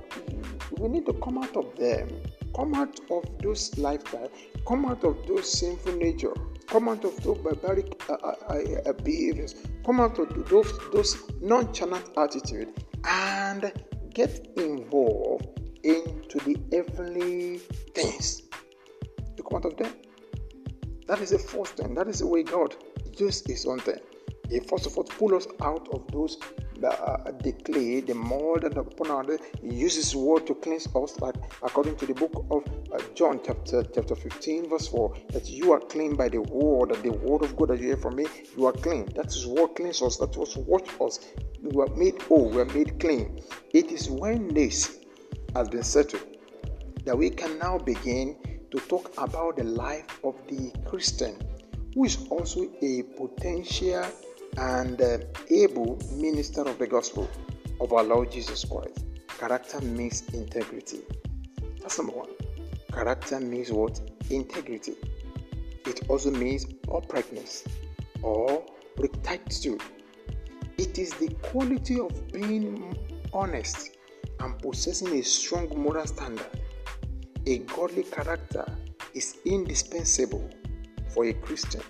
we 0.78 0.88
need 0.88 1.06
to 1.06 1.12
come 1.14 1.38
out 1.38 1.56
of 1.56 1.76
them, 1.76 2.08
come 2.54 2.74
out 2.74 2.98
of 3.10 3.24
those 3.42 3.76
lifestyle, 3.78 4.30
come 4.66 4.84
out 4.86 5.04
of 5.04 5.26
those 5.26 5.50
sinful 5.50 5.94
nature, 5.96 6.34
come 6.66 6.88
out 6.88 7.04
of 7.04 7.22
those 7.22 7.38
barbaric 7.38 8.02
uh, 8.08 8.14
uh, 8.14 8.54
uh, 8.86 8.92
behaviors, 9.04 9.54
come 9.84 10.00
out 10.00 10.18
of 10.18 10.48
those 10.48 10.78
those 10.92 11.30
nonchalant 11.40 12.10
attitude, 12.16 12.68
and 13.04 13.72
get 14.12 14.46
involved 14.56 15.46
into 16.34 16.44
the 16.44 16.76
heavenly 16.76 17.58
things. 17.94 18.42
You 19.36 19.44
come 19.44 19.58
out 19.58 19.64
of 19.66 19.76
them. 19.76 19.92
That 21.06 21.20
is 21.20 21.30
the 21.30 21.38
first 21.38 21.76
thing. 21.76 21.94
That 21.94 22.08
is 22.08 22.20
the 22.20 22.26
way 22.26 22.42
God 22.42 22.74
uses 23.18 23.44
His 23.46 23.66
own 23.66 23.80
thing. 23.80 23.98
He 24.50 24.60
first 24.60 24.86
of 24.86 24.96
all 24.96 25.04
pull 25.04 25.34
us 25.34 25.46
out 25.62 25.88
of 25.92 26.10
those 26.12 26.38
uh, 26.82 27.32
the 27.42 27.52
clay, 27.64 28.00
the 28.00 28.14
mold, 28.14 28.64
and 28.64 28.76
upon 28.76 29.10
our 29.10 29.38
He 29.62 29.74
uses 29.74 30.14
word 30.14 30.46
to 30.46 30.54
cleanse 30.54 30.86
us, 30.94 31.18
like 31.20 31.36
according 31.62 31.96
to 31.96 32.06
the 32.06 32.12
book 32.14 32.44
of 32.50 32.64
uh, 32.92 33.02
John, 33.14 33.40
chapter 33.44 33.82
chapter 33.94 34.14
15, 34.14 34.68
verse 34.68 34.88
4, 34.88 35.16
that 35.30 35.48
you 35.48 35.72
are 35.72 35.80
clean 35.80 36.14
by 36.14 36.28
the 36.28 36.42
word, 36.42 36.90
that 36.90 37.02
the 37.02 37.12
word 37.12 37.42
of 37.42 37.56
God 37.56 37.68
that 37.68 37.80
you 37.80 37.86
hear 37.86 37.96
from 37.96 38.16
me, 38.16 38.26
you 38.56 38.66
are 38.66 38.72
clean. 38.72 39.06
That 39.14 39.26
is 39.26 39.46
what 39.46 39.76
cleans 39.76 40.02
us, 40.02 40.18
that 40.18 40.36
was 40.36 40.56
what 40.56 40.88
us. 41.00 41.20
We 41.62 41.80
are 41.82 41.94
made 41.96 42.20
whole, 42.22 42.50
we 42.50 42.60
are 42.60 42.66
made 42.66 43.00
clean. 43.00 43.40
It 43.72 43.90
is 43.90 44.10
when 44.10 44.52
this 44.52 45.03
has 45.54 45.68
been 45.68 45.82
settled 45.82 46.22
that 47.04 47.16
we 47.16 47.30
can 47.30 47.58
now 47.58 47.78
begin 47.78 48.36
to 48.70 48.78
talk 48.88 49.12
about 49.18 49.56
the 49.56 49.64
life 49.64 50.20
of 50.24 50.34
the 50.48 50.72
Christian 50.84 51.36
who 51.94 52.04
is 52.04 52.26
also 52.28 52.66
a 52.82 53.02
potential 53.16 54.04
and 54.56 55.00
uh, 55.00 55.18
able 55.50 55.98
minister 56.14 56.62
of 56.62 56.78
the 56.78 56.86
gospel 56.86 57.28
of 57.80 57.92
our 57.92 58.02
Lord 58.02 58.32
Jesus 58.32 58.64
Christ. 58.64 59.04
Character 59.38 59.80
means 59.80 60.22
integrity. 60.32 61.00
That's 61.80 61.98
number 61.98 62.14
one. 62.14 62.30
Character 62.92 63.40
means 63.40 63.70
what? 63.70 64.00
Integrity. 64.30 64.94
It 65.86 66.08
also 66.08 66.30
means 66.30 66.66
uprightness 66.92 67.64
or 68.22 68.64
rectitude. 68.96 69.82
It 70.78 70.98
is 70.98 71.12
the 71.14 71.28
quality 71.42 72.00
of 72.00 72.32
being 72.32 72.96
honest 73.32 73.90
and 74.40 74.58
possessing 74.60 75.18
a 75.18 75.22
strong 75.22 75.68
moral 75.76 76.06
standard. 76.06 76.60
A 77.46 77.58
godly 77.58 78.04
character 78.04 78.66
is 79.14 79.36
indispensable 79.44 80.48
for 81.08 81.26
a 81.26 81.32
Christian 81.34 81.82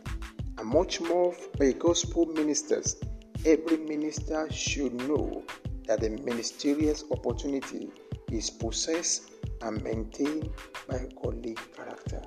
and 0.59 0.69
much 0.69 1.01
more 1.01 1.33
for 1.33 1.65
a 1.65 1.73
gospel 1.73 2.27
ministers. 2.27 2.97
Every 3.45 3.77
minister 3.77 4.49
should 4.51 4.95
know 4.95 5.43
that 5.87 6.01
the 6.01 6.11
ministerial 6.11 6.97
opportunity 7.11 7.91
is 8.31 8.51
possessed 8.51 9.31
and 9.63 9.83
maintained 9.83 10.51
by 10.89 10.97
a 10.97 11.09
godly 11.23 11.57
character. 11.77 12.23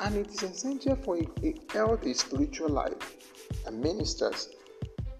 And 0.00 0.16
it 0.16 0.28
is 0.28 0.42
essential 0.42 0.96
for 0.96 1.16
a, 1.16 1.26
a 1.44 1.54
healthy 1.72 2.14
spiritual 2.14 2.70
life 2.70 3.16
and 3.66 3.80
ministers 3.80 4.48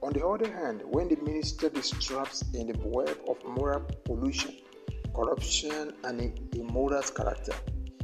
on 0.02 0.12
the 0.12 0.26
other 0.26 0.50
hand, 0.52 0.82
when 0.86 1.08
the 1.08 1.16
minister 1.16 1.70
is 1.74 1.90
trapped 1.90 2.42
in 2.54 2.66
the 2.66 2.78
web 2.84 3.16
of 3.28 3.38
moral 3.44 3.80
pollution, 4.04 4.56
corruption, 5.14 5.92
and 6.04 6.38
immoral 6.56 7.02
character, 7.02 7.54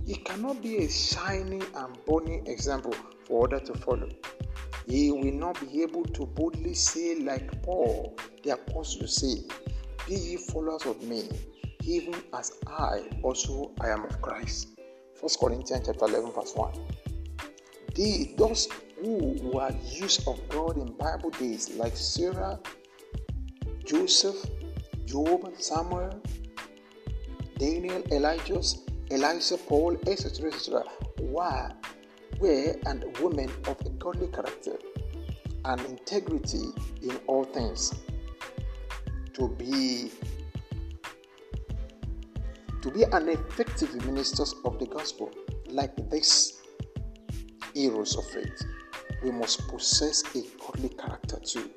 he 0.07 0.15
cannot 0.15 0.63
be 0.63 0.85
a 0.85 0.89
shining 0.89 1.63
and 1.75 1.99
burning 2.07 2.47
example 2.47 2.95
for 3.25 3.47
others 3.47 3.69
to 3.69 3.75
follow. 3.79 4.09
He 4.87 5.11
will 5.11 5.35
not 5.35 5.61
be 5.61 5.83
able 5.83 6.05
to 6.05 6.25
boldly 6.25 6.75
say, 6.75 7.17
like 7.17 7.63
Paul, 7.63 8.17
the 8.43 8.51
apostle, 8.55 9.09
say, 9.09 9.43
Be 10.07 10.15
ye 10.15 10.37
followers 10.37 10.87
of 10.87 11.03
me, 11.03 11.29
even 11.83 12.15
as 12.33 12.53
I 12.67 13.03
also 13.23 13.73
I 13.81 13.89
am 13.89 14.05
of 14.05 14.23
Christ. 14.23 14.69
1 15.21 15.31
Corinthians 15.41 15.87
chapter 15.87 16.05
11, 16.05 16.31
verse 16.33 16.55
1. 16.55 16.73
The, 17.97 18.35
those 18.39 18.69
who 19.01 19.39
were 19.43 19.73
used 19.85 20.27
of 20.27 20.41
God 20.49 20.77
in 20.77 20.93
Bible 20.93 21.31
days, 21.31 21.71
like 21.77 21.97
Sarah, 21.97 22.59
Joseph, 23.85 24.37
Job, 25.05 25.51
Samuel, 25.59 26.21
Daniel, 27.59 28.03
Elijah, 28.13 28.61
Elisha, 29.11 29.57
Paul, 29.57 29.97
etc., 30.07 30.53
etc., 30.53 30.85
were, 31.21 31.71
were 32.41 32.75
and 32.87 33.05
women 33.19 33.51
of 33.67 33.81
a 33.87 33.91
godly 33.91 34.29
character 34.29 34.79
and 35.65 35.81
integrity 35.87 36.65
in 37.03 37.17
all 37.27 37.45
things. 37.45 37.95
To 39.35 39.49
be 39.49 40.11
to 42.83 42.91
be 42.91 43.03
an 43.05 43.29
effective 43.29 43.95
ministers 44.05 44.55
of 44.65 44.79
the 44.79 44.87
gospel 44.87 45.31
like 45.69 45.95
this 46.11 46.61
heroes 47.75 48.17
of 48.17 48.25
faith 48.31 48.63
we 49.23 49.31
must 49.31 49.67
possess 49.69 50.23
a 50.35 50.43
godly 50.59 50.91
character 50.91 51.39
too. 51.41 51.71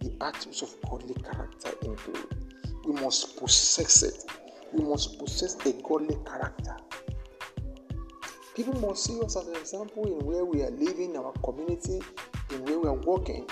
The 0.00 0.12
attributes 0.20 0.62
of 0.62 0.74
godly 0.88 1.14
character 1.14 1.70
include 1.82 2.44
we 2.84 2.92
must 2.92 3.38
possess 3.38 4.02
it. 4.02 4.24
We 4.72 4.84
must 4.84 5.18
possess 5.18 5.56
a 5.66 5.72
godly 5.82 6.16
character. 6.26 6.76
People 8.54 8.78
must 8.80 9.04
see 9.04 9.20
us 9.20 9.36
as 9.36 9.48
an 9.48 9.56
example 9.56 10.04
in 10.04 10.24
where 10.26 10.44
we 10.44 10.62
are 10.62 10.70
living, 10.70 11.16
our 11.16 11.32
community, 11.44 12.00
in 12.50 12.64
where 12.64 12.78
we 12.78 12.88
are 12.88 12.94
working. 12.94 13.48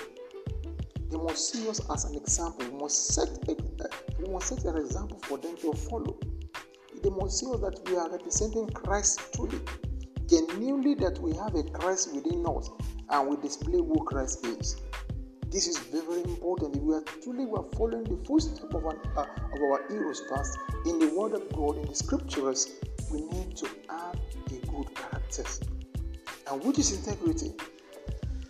They 1.10 1.16
must 1.16 1.52
see 1.52 1.68
us 1.68 1.80
as 1.90 2.04
an 2.04 2.16
example. 2.16 2.66
We 2.70 2.78
must 2.78 3.08
set 3.08 3.28
a, 3.48 3.56
we 4.18 4.32
must 4.32 4.48
set 4.48 4.64
an 4.64 4.76
example 4.76 5.18
for 5.22 5.38
them 5.38 5.56
to 5.58 5.72
follow. 5.72 6.16
They 7.02 7.10
must 7.10 7.38
see 7.38 7.46
us 7.50 7.60
that 7.60 7.80
we 7.86 7.96
are 7.96 8.10
representing 8.10 8.68
Christ 8.70 9.20
truly. 9.34 9.58
Genuinely 10.32 10.94
that 10.94 11.18
we 11.18 11.36
have 11.36 11.54
a 11.54 11.62
Christ 11.62 12.14
within 12.14 12.46
us 12.46 12.70
and 13.10 13.28
we 13.28 13.36
display 13.36 13.78
who 13.78 14.02
Christ 14.06 14.46
is. 14.46 14.76
This 15.50 15.66
is 15.66 15.76
very, 15.76 16.06
very 16.06 16.22
important. 16.22 16.76
If 16.76 16.82
we 16.82 16.94
are 16.94 17.04
truly 17.22 17.44
we 17.44 17.58
are 17.58 17.68
following 17.76 18.04
the 18.04 18.16
footsteps 18.24 18.62
of, 18.62 18.74
our, 18.74 18.96
uh, 19.16 19.26
of 19.52 19.60
our 19.60 19.86
heroes 19.90 20.22
past 20.34 20.58
in 20.86 20.98
the 20.98 21.12
Word 21.14 21.34
of 21.34 21.52
God, 21.52 21.76
in 21.76 21.84
the 21.84 21.94
Scriptures, 21.94 22.80
we 23.12 23.20
need 23.20 23.54
to 23.58 23.68
have 23.90 24.16
a 24.46 24.66
good 24.66 24.94
character. 24.94 25.44
And 26.50 26.64
what 26.64 26.78
is 26.78 26.92
integrity? 26.92 27.52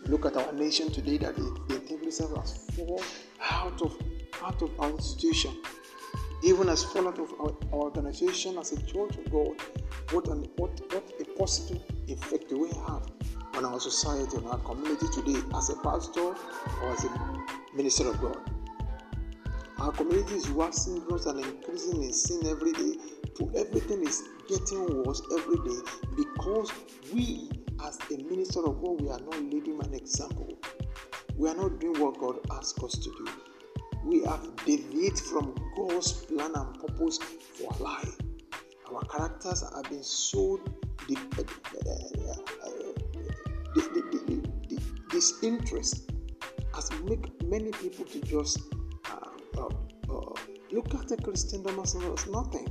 Look 0.06 0.24
at 0.24 0.36
our 0.36 0.52
nation 0.52 0.92
today 0.92 1.18
that 1.18 1.34
the, 1.34 1.42
the 1.68 1.76
integrity 1.76 2.06
has 2.36 2.70
fallen 2.76 3.04
out 3.50 3.82
of 3.82 3.96
out 4.44 4.62
of 4.62 4.70
our 4.78 4.90
institution 4.90 5.56
even 6.42 6.68
as 6.68 6.82
fallen 6.82 7.08
out 7.08 7.18
of 7.20 7.32
our, 7.40 7.52
organization 7.72 8.58
as 8.58 8.72
a 8.72 8.82
church 8.82 9.16
of 9.16 9.30
God, 9.30 9.56
what, 10.10 10.26
an, 10.28 10.48
what, 10.56 10.70
what 10.92 11.04
positive 11.42 11.82
effect 12.06 12.52
we 12.52 12.68
have 12.86 13.02
on 13.56 13.64
our 13.64 13.80
society, 13.80 14.36
on 14.36 14.46
our 14.46 14.58
community 14.58 15.06
today 15.12 15.40
as 15.56 15.70
a 15.70 15.76
pastor 15.82 16.20
or 16.20 16.92
as 16.92 17.04
a 17.04 17.46
minister 17.74 18.08
of 18.08 18.20
God. 18.20 18.38
Our 19.80 19.90
community 19.90 20.36
is 20.36 20.48
waxing 20.50 21.00
gross 21.00 21.26
and 21.26 21.40
increasing 21.44 22.00
in 22.00 22.12
sin 22.12 22.46
every 22.46 22.72
day. 22.72 22.94
To 23.38 23.50
everything 23.56 24.06
is 24.06 24.22
getting 24.48 25.02
worse 25.02 25.20
every 25.36 25.56
day 25.68 25.80
because 26.16 26.70
we, 27.12 27.50
as 27.84 27.98
a 28.12 28.22
minister 28.22 28.60
of 28.60 28.80
God, 28.80 29.00
we 29.00 29.08
are 29.08 29.18
not 29.18 29.42
leading 29.42 29.82
an 29.82 29.94
example. 29.94 30.56
We 31.36 31.48
are 31.48 31.56
not 31.56 31.80
doing 31.80 32.00
what 32.00 32.18
God 32.18 32.38
asks 32.52 32.80
us 32.84 32.92
to 32.98 33.10
do 33.10 33.28
we 34.04 34.22
have 34.24 34.44
deviated 34.64 35.20
from 35.20 35.54
God's 35.76 36.12
plan 36.12 36.52
and 36.54 36.80
purpose 36.80 37.18
for 37.18 37.72
life. 37.78 38.16
Our 38.92 39.00
characters 39.02 39.62
have 39.74 39.84
been 39.84 40.02
so 40.02 40.60
disinterest 45.10 46.10
has 46.74 46.90
made 47.04 47.30
many 47.44 47.70
people 47.72 48.04
to 48.04 48.20
just 48.22 48.58
uh, 49.10 49.58
uh, 49.58 49.68
uh, 50.10 50.34
look 50.72 50.94
at 50.94 51.08
the 51.08 51.16
Christendom 51.22 51.78
as 51.80 51.94
nothing. 52.28 52.66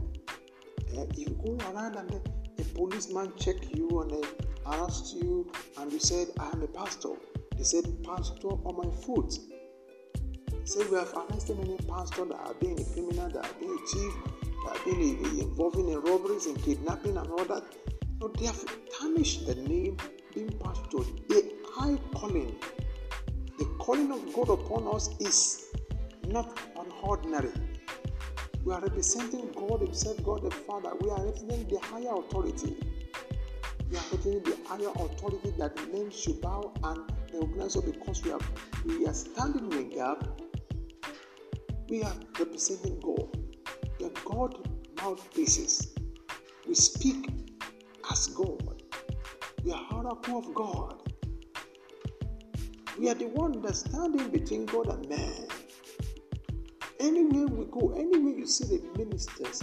Uh, 0.98 1.06
you 1.16 1.28
go 1.46 1.58
around 1.72 1.96
and 1.96 2.12
a 2.14 2.64
policeman 2.76 3.32
check 3.38 3.56
you 3.76 4.02
and 4.02 4.12
they 4.12 4.28
arrest 4.66 5.16
you 5.16 5.50
and 5.78 5.92
you 5.92 6.00
said, 6.00 6.28
I 6.40 6.50
am 6.50 6.62
a 6.64 6.68
pastor. 6.68 7.14
They 7.58 7.64
said, 7.64 7.86
Pastor 8.04 8.48
on 8.48 8.76
my 8.78 8.92
foot. 9.04 9.38
Say 10.64 10.86
we 10.90 10.98
have 10.98 11.14
arrested 11.14 11.58
many 11.58 11.78
pastors 11.88 12.30
that 12.30 12.40
have 12.48 12.60
been 12.60 12.78
a 12.80 12.84
criminal, 12.94 13.30
that 13.30 13.46
have 13.46 13.60
been 13.60 13.70
a 13.70 13.88
thief, 13.88 14.14
that 14.66 14.78
have 14.78 14.86
been 14.86 15.40
involved 15.40 15.78
in 15.78 15.88
robberies 16.02 16.48
and 16.48 16.62
kidnapping 16.64 17.18
and 17.18 17.28
all 17.30 17.46
that. 17.46 17.64
No, 18.22 18.28
they 18.28 18.46
have 18.46 18.64
tarnished 18.98 19.48
the 19.48 19.56
name 19.56 19.98
being 20.36 20.52
pastor. 20.60 21.00
The 21.28 21.52
high 21.74 21.98
calling, 22.14 22.56
the 23.58 23.66
calling 23.80 24.12
of 24.12 24.34
God 24.36 24.50
upon 24.50 24.88
us 24.96 25.10
is 25.20 25.66
not 26.28 26.56
unordinary. 26.76 27.52
We 28.64 28.74
are 28.74 28.82
representing 28.82 29.52
God 29.54 29.82
Himself, 29.82 30.24
God 30.24 30.44
the 30.44 30.52
Father. 30.52 30.92
We 31.02 31.10
are 31.10 31.26
representing 31.26 31.68
the 31.68 31.80
higher 31.80 32.14
authority. 32.14 32.78
We 33.90 33.98
are 33.98 34.04
representing 34.12 34.44
the 34.44 34.58
higher 34.68 34.92
authority 34.96 35.54
that 35.58 35.76
men 35.92 36.12
should 36.12 36.42
bow 36.42 36.72
and 36.84 37.12
recognize 37.34 37.76
us 37.76 37.84
because 37.84 38.24
we 38.24 38.32
are 38.34 38.40
we 38.86 39.08
are 39.08 39.14
standing 39.16 39.72
in 39.72 39.90
the 39.90 39.96
gap 39.96 40.42
we 41.90 42.04
are 42.04 42.16
representing 42.40 43.00
God. 43.02 43.38
We 44.00 44.06
are 44.06 44.12
God 44.24 44.56
mouthpieces. 44.96 45.94
We 46.66 46.74
speak 46.74 47.28
as 48.12 48.28
God. 48.28 48.84
We 49.64 49.72
are 49.72 49.86
oracle 49.94 50.40
of 50.40 50.54
God. 50.54 51.10
We 53.00 53.10
are 53.10 53.14
the 53.14 53.28
one 53.28 53.62
that's 53.62 53.80
standing 53.80 54.30
between 54.30 54.66
God 54.66 54.88
and 54.88 55.08
man. 55.08 55.48
Anywhere 57.00 57.48
we 57.48 57.66
go, 57.66 57.94
anywhere 57.98 58.34
you 58.34 58.46
see 58.46 58.66
the 58.66 58.82
ministers 58.98 59.62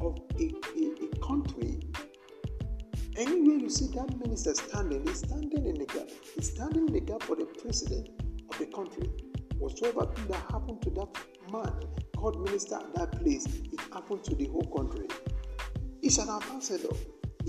of 0.00 0.16
a, 0.38 0.44
a, 0.44 1.06
a 1.06 1.26
country, 1.26 1.80
anywhere 3.16 3.56
you 3.56 3.68
see 3.68 3.88
that 3.88 4.16
minister 4.24 4.54
standing, 4.54 5.04
he's 5.06 5.18
standing 5.18 5.66
in 5.66 5.74
the 5.74 5.86
gap. 5.86 6.08
He's 6.34 6.52
standing 6.52 6.86
in 6.86 6.94
the 6.94 7.00
gap 7.00 7.22
for 7.24 7.34
the 7.34 7.46
president 7.46 8.10
of 8.48 8.58
the 8.58 8.66
country. 8.66 9.10
Whatsoever 9.58 10.06
thing 10.14 10.28
that 10.28 10.42
happened 10.52 10.82
to 10.82 10.90
that 10.90 11.08
man 11.52 11.74
called 12.16 12.44
minister 12.44 12.76
at 12.76 12.94
that 12.94 13.20
place, 13.20 13.44
it 13.46 13.80
happened 13.92 14.22
to 14.24 14.36
the 14.36 14.46
whole 14.46 14.70
country. 14.76 15.08
He's 16.00 16.18
an 16.18 16.28
ambassador. 16.28 16.94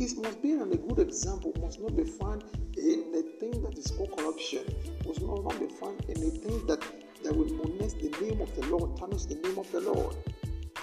It 0.02 0.18
must 0.18 0.42
be 0.42 0.54
a 0.54 0.66
good 0.66 1.00
example, 1.00 1.52
must 1.60 1.82
not 1.82 1.94
be 1.94 2.06
found 2.06 2.46
in 2.78 3.12
the 3.12 3.22
thing 3.38 3.62
that 3.64 3.78
is 3.78 3.92
called 3.92 4.18
corruption, 4.18 4.64
must 5.06 5.22
not 5.22 5.60
be 5.60 5.68
found 5.76 6.06
in 6.08 6.22
the 6.22 6.32
thing 6.40 6.66
that, 6.68 6.82
that 7.22 7.36
will 7.36 7.54
molest 7.54 8.00
the 8.00 8.08
name 8.22 8.40
of 8.40 8.56
the 8.56 8.66
Lord, 8.68 8.96
tarnish 8.96 9.26
the 9.26 9.36
name 9.36 9.60
of 9.60 9.70
the 9.74 9.82
Lord. 9.82 10.16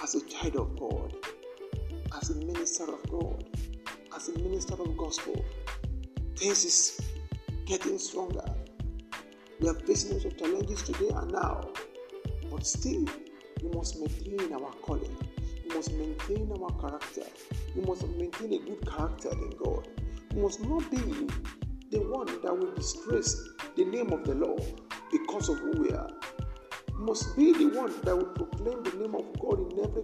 As 0.03 0.13
a 0.13 0.23
child 0.29 0.57
of 0.57 0.79
God, 0.79 1.15
as 2.15 2.29
a 2.29 2.35
minister 2.45 2.83
of 2.83 3.09
God, 3.09 3.43
as 4.15 4.29
a 4.29 4.37
minister 4.37 4.75
of 4.75 4.95
gospel, 4.95 5.43
things 6.35 6.63
is 6.63 7.01
getting 7.65 7.97
stronger. 7.97 8.45
We 9.59 9.67
are 9.67 9.73
facing 9.73 10.11
lots 10.11 10.25
of 10.25 10.37
challenges 10.37 10.83
today 10.83 11.09
and 11.15 11.31
now. 11.31 11.71
But 12.51 12.67
still, 12.67 13.05
we 13.63 13.69
must 13.69 13.99
maintain 13.99 14.53
our 14.53 14.71
calling. 14.83 15.17
Must 15.73 15.93
maintain 15.93 16.51
our 16.51 16.71
character. 16.81 17.23
We 17.75 17.83
must 17.83 18.07
maintain 18.07 18.53
a 18.53 18.57
good 18.57 18.89
character 18.89 19.31
in 19.31 19.51
God. 19.63 19.87
We 20.33 20.41
must 20.41 20.61
not 20.61 20.89
be 20.89 20.97
the 21.91 21.99
one 21.99 22.25
that 22.25 22.57
will 22.57 22.73
disgrace 22.73 23.37
the 23.75 23.85
name 23.85 24.11
of 24.11 24.23
the 24.23 24.33
Lord 24.33 24.63
because 25.11 25.49
of 25.49 25.59
who 25.59 25.71
we 25.83 25.91
are. 25.91 26.09
We 26.97 27.05
must 27.05 27.35
be 27.37 27.53
the 27.53 27.77
one 27.77 27.93
that 28.01 28.17
will 28.17 28.25
proclaim 28.25 28.81
the 28.83 28.97
name 28.97 29.13
of 29.13 29.39
God 29.39 29.71
in 29.71 29.83
every 29.83 30.03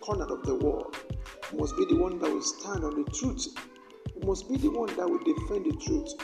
corner 0.00 0.24
of 0.24 0.42
the 0.44 0.56
world. 0.56 0.96
We 1.52 1.58
must 1.58 1.76
be 1.76 1.84
the 1.84 1.96
one 1.96 2.18
that 2.18 2.30
will 2.30 2.42
stand 2.42 2.82
on 2.82 3.04
the 3.04 3.08
truth. 3.12 3.46
We 4.16 4.26
must 4.26 4.48
be 4.48 4.56
the 4.56 4.70
one 4.70 4.88
that 4.96 5.08
will 5.08 5.20
defend 5.20 5.66
the 5.66 5.76
truth. 5.84 6.14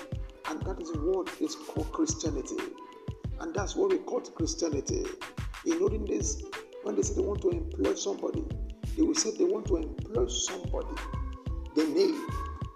And 0.51 0.61
that 0.63 0.83
is 0.83 0.91
what 0.95 1.31
is 1.41 1.55
called 1.55 1.93
Christianity. 1.93 2.57
And 3.41 3.55
that's 3.55 3.77
what 3.77 3.91
we 3.91 3.99
call 3.99 4.21
Christianity. 4.23 5.05
In 5.67 5.83
olden 5.83 6.05
days, 6.05 6.43
when 6.83 6.97
they 6.97 7.03
say 7.03 7.15
they 7.15 7.21
want 7.21 7.43
to 7.43 7.51
employ 7.51 7.95
somebody, 7.95 8.45
they 8.99 9.05
will 9.05 9.15
say 9.15 9.31
they 9.39 9.45
want 9.45 9.67
to 9.67 9.77
employ 9.77 10.27
somebody, 10.27 10.89
the 11.75 11.85
name, 11.85 12.27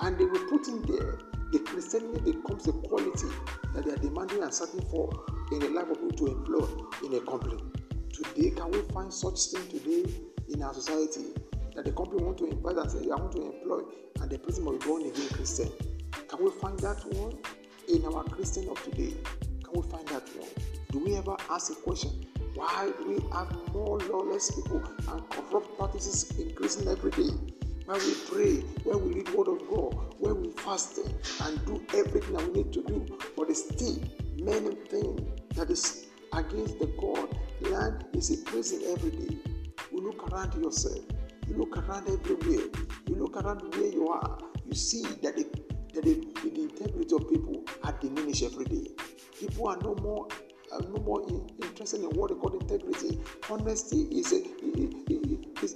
and 0.01 0.17
they 0.17 0.25
will 0.25 0.47
put 0.49 0.69
in 0.69 0.81
there 0.83 1.19
the 1.53 1.59
Christianity 1.59 2.33
becomes 2.33 2.65
the 2.65 2.73
quality 2.73 3.29
that 3.75 3.85
they 3.85 3.93
are 3.93 3.97
demanding 3.97 4.43
and 4.43 4.55
searching 4.55 4.81
for 4.89 5.11
in 5.53 5.59
the 5.59 5.69
life 5.69 5.91
of 5.91 6.01
people 6.01 6.27
to 6.27 6.33
employ 6.33 6.67
in 7.05 7.15
a 7.15 7.21
company. 7.21 7.63
Today, 8.11 8.51
can 8.51 8.71
we 8.71 8.81
find 8.95 9.13
such 9.13 9.39
thing 9.53 9.69
today 9.69 10.11
in 10.49 10.63
our 10.63 10.73
society 10.73 11.35
that 11.75 11.85
the 11.85 11.93
company 11.93 12.25
want 12.25 12.39
to 12.39 12.47
invite 12.47 12.77
and 12.77 12.91
say, 12.91 13.01
I 13.11 13.17
want 13.17 13.33
to 13.33 13.43
employ, 13.43 13.81
and 14.23 14.31
the 14.31 14.39
person 14.39 14.65
will 14.65 14.79
be 14.79 14.87
born 14.87 15.03
again 15.03 15.29
Christian? 15.29 15.71
Can 16.27 16.43
we 16.43 16.51
find 16.53 16.79
that 16.79 17.05
one 17.17 17.37
in 17.87 18.03
our 18.07 18.25
Christian 18.25 18.69
of 18.71 18.83
today? 18.85 19.13
Can 19.63 19.75
we 19.75 19.83
find 19.91 20.09
that 20.09 20.27
one? 20.39 20.49
Do 20.91 21.01
we 21.05 21.17
ever 21.17 21.37
ask 21.51 21.71
a 21.71 21.75
question? 21.75 22.32
Why 22.55 22.93
do 22.99 23.09
we 23.09 23.31
have 23.33 23.51
more 23.73 23.99
lawless 23.99 24.51
people 24.51 24.83
and 25.09 25.31
corrupt 25.31 25.79
practices 25.79 26.39
increasing 26.39 26.87
every 26.89 27.11
day? 27.13 27.31
When 27.87 27.99
we 27.99 28.15
pray, 28.31 28.61
when 28.85 29.05
we 29.09 29.15
read 29.15 29.29
Word 29.31 29.49
of 29.49 29.69
God, 29.69 30.15
when 30.19 30.43
we 30.43 30.51
fast 30.51 30.99
and 30.99 31.67
do 31.67 31.83
everything 31.95 32.35
that 32.35 32.47
we 32.47 32.63
need 32.63 32.73
to 32.75 32.83
do, 32.83 33.19
but 33.37 33.57
still 33.57 33.99
many 34.39 34.75
things 34.75 35.21
that 35.57 35.71
is 35.71 36.07
against 36.33 36.79
the 36.79 36.87
God 37.01 37.37
land 37.71 38.05
is 38.13 38.31
increasing 38.31 38.83
every 38.93 39.11
day. 39.11 39.39
You 39.91 40.01
look 40.01 40.31
around 40.31 40.55
yourself, 40.63 41.05
you 41.49 41.57
look 41.57 41.77
around 41.77 42.09
everywhere, 42.09 42.69
you 43.09 43.15
look 43.15 43.37
around 43.37 43.75
where 43.75 43.91
you 43.93 44.09
are, 44.09 44.39
you 44.67 44.75
see 44.75 45.03
that 45.23 45.37
the, 45.37 45.45
that 45.95 46.05
the, 46.05 46.15
the 46.43 46.63
integrity 46.63 47.15
of 47.15 47.29
people 47.29 47.65
are 47.83 47.93
diminished 48.01 48.43
every 48.43 48.67
day. 48.67 48.89
People 49.41 49.69
are 49.69 49.79
no 49.79 49.95
more 49.97 50.29
no 50.81 50.99
more 51.03 51.23
interested 51.63 52.01
in 52.01 52.11
what 52.11 52.31
they 52.31 52.37
call 52.37 52.53
integrity. 52.59 53.21
Honesty 53.51 54.03
is 54.11 54.33
a, 54.33 54.39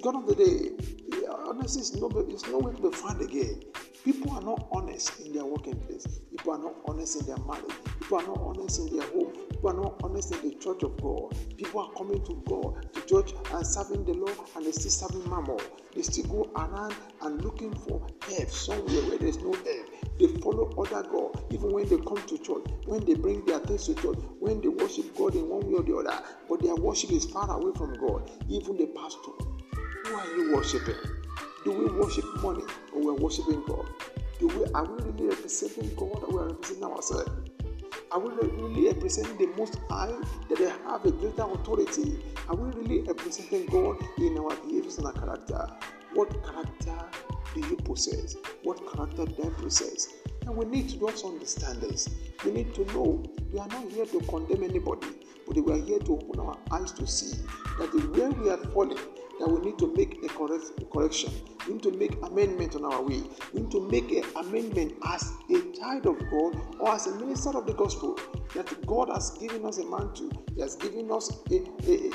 of 0.06 0.26
the 0.26 0.34
day. 0.34 1.26
Honesty 1.46 1.80
is 1.80 1.94
no, 1.96 2.08
is 2.28 2.46
nowhere 2.48 2.72
to 2.72 2.90
be 2.90 2.96
found 2.96 3.20
again. 3.22 3.62
People 4.04 4.30
are 4.32 4.42
not 4.42 4.68
honest 4.70 5.20
in 5.20 5.32
their 5.32 5.44
working 5.44 5.74
place. 5.80 6.06
People 6.30 6.52
are 6.52 6.58
not 6.58 6.74
honest 6.88 7.20
in 7.20 7.26
their 7.26 7.38
marriage. 7.38 7.74
People 8.00 8.18
are 8.18 8.26
not 8.26 8.38
honest 8.38 8.78
in 8.80 8.96
their 8.96 9.08
home. 9.08 9.32
People 9.50 9.70
are 9.70 9.74
not 9.74 10.00
honest 10.04 10.32
in 10.32 10.48
the 10.48 10.54
church 10.56 10.82
of 10.84 11.00
God. 11.02 11.34
People 11.56 11.80
are 11.80 11.90
coming 11.92 12.22
to 12.24 12.42
God, 12.46 12.86
to 12.92 13.00
church, 13.06 13.32
and 13.52 13.66
serving 13.66 14.04
the 14.04 14.14
Lord, 14.14 14.36
and 14.54 14.64
they 14.64 14.70
still 14.70 14.90
serving 14.92 15.28
mammon. 15.28 15.58
They 15.94 16.02
still 16.02 16.26
go 16.26 16.50
around 16.54 16.94
and 17.22 17.42
looking 17.42 17.74
for 17.74 18.06
help 18.28 18.50
somewhere 18.50 19.02
where 19.08 19.18
there's 19.18 19.38
no 19.38 19.52
help. 19.52 19.85
They 20.18 20.28
follow 20.40 20.72
other 20.78 21.06
God 21.08 21.44
even 21.50 21.72
when 21.72 21.88
they 21.88 21.98
come 21.98 22.22
to 22.26 22.38
church, 22.38 22.64
when 22.86 23.04
they 23.04 23.14
bring 23.14 23.44
their 23.44 23.58
things 23.60 23.86
to 23.86 23.94
church, 23.94 24.18
when 24.40 24.60
they 24.60 24.68
worship 24.68 25.16
God 25.16 25.34
in 25.34 25.48
one 25.48 25.66
way 25.66 25.78
or 25.78 25.82
the 25.82 25.96
other. 25.96 26.24
But 26.48 26.62
their 26.62 26.74
worship 26.74 27.12
is 27.12 27.26
far 27.26 27.50
away 27.50 27.72
from 27.76 27.94
God. 27.94 28.30
Even 28.48 28.76
the 28.76 28.86
pastor, 28.86 29.32
who 30.04 30.14
are 30.14 30.36
you 30.36 30.54
worshiping? 30.54 30.94
Do 31.64 31.72
we 31.72 31.86
worship 31.86 32.24
money 32.42 32.62
or 32.94 33.02
we're 33.02 33.14
worshiping 33.14 33.62
God? 33.66 33.88
Do 34.38 34.48
we, 34.48 34.64
are 34.72 34.84
we 34.84 35.02
really 35.02 35.28
representing 35.28 35.94
God 35.96 36.22
or 36.24 36.28
we 36.30 36.38
are 36.38 36.48
representing 36.48 36.84
ourselves? 36.84 37.30
Are 38.12 38.20
we 38.20 38.34
really 38.34 38.86
representing 38.86 39.36
the 39.36 39.56
Most 39.56 39.78
High 39.90 40.14
that 40.48 40.58
they 40.58 40.68
have 40.68 41.04
a 41.04 41.10
greater 41.10 41.42
authority? 41.42 42.22
Are 42.48 42.54
we 42.54 42.70
really 42.80 43.02
representing 43.02 43.66
God 43.66 43.96
in 44.18 44.38
our 44.38 44.54
behaviors 44.56 44.98
and 44.98 45.06
our 45.06 45.12
character? 45.12 45.66
What 46.16 46.30
character 46.42 46.96
do 47.54 47.60
you 47.60 47.76
possess? 47.76 48.36
What 48.62 48.80
character 48.90 49.26
do 49.26 49.52
I 49.52 49.62
possess? 49.62 50.14
And 50.46 50.56
we 50.56 50.64
need 50.64 50.88
to 50.88 50.98
just 50.98 51.26
understand 51.26 51.82
this. 51.82 52.08
We 52.42 52.52
need 52.52 52.74
to 52.76 52.86
know 52.94 53.22
we 53.52 53.58
are 53.58 53.68
not 53.68 53.90
here 53.90 54.06
to 54.06 54.20
condemn 54.20 54.64
anybody, 54.64 55.08
but 55.46 55.62
we 55.62 55.72
are 55.74 55.84
here 55.84 55.98
to 55.98 56.12
open 56.12 56.40
our 56.40 56.56
eyes 56.72 56.92
to 56.92 57.06
see 57.06 57.36
that 57.78 57.92
where 58.16 58.30
we 58.30 58.48
are 58.48 58.56
falling, 58.72 58.96
that 59.46 59.52
we 59.52 59.70
need 59.70 59.78
to 59.78 59.94
make 59.94 60.24
a, 60.24 60.28
correct, 60.28 60.72
correction. 60.92 61.32
We 61.66 61.74
need 61.74 61.82
to 61.84 61.92
make 61.92 62.16
amendment 62.22 62.74
on 62.74 62.84
our 62.84 63.02
way. 63.02 63.22
We 63.52 63.60
need 63.60 63.70
to 63.70 63.88
make 63.88 64.10
an 64.10 64.24
amendment 64.36 64.94
as 65.06 65.32
a 65.50 65.60
child 65.78 66.06
of 66.06 66.18
God 66.30 66.56
or 66.80 66.94
as 66.94 67.06
a 67.06 67.14
minister 67.16 67.56
of 67.56 67.66
the 67.66 67.74
gospel 67.74 68.18
that 68.54 68.86
God 68.86 69.08
has 69.12 69.30
given 69.38 69.64
us 69.64 69.78
a 69.78 69.84
mantle. 69.84 70.30
He 70.54 70.62
has 70.62 70.76
given 70.76 71.10
us 71.12 71.30
a, 71.50 71.56
a, 71.86 72.10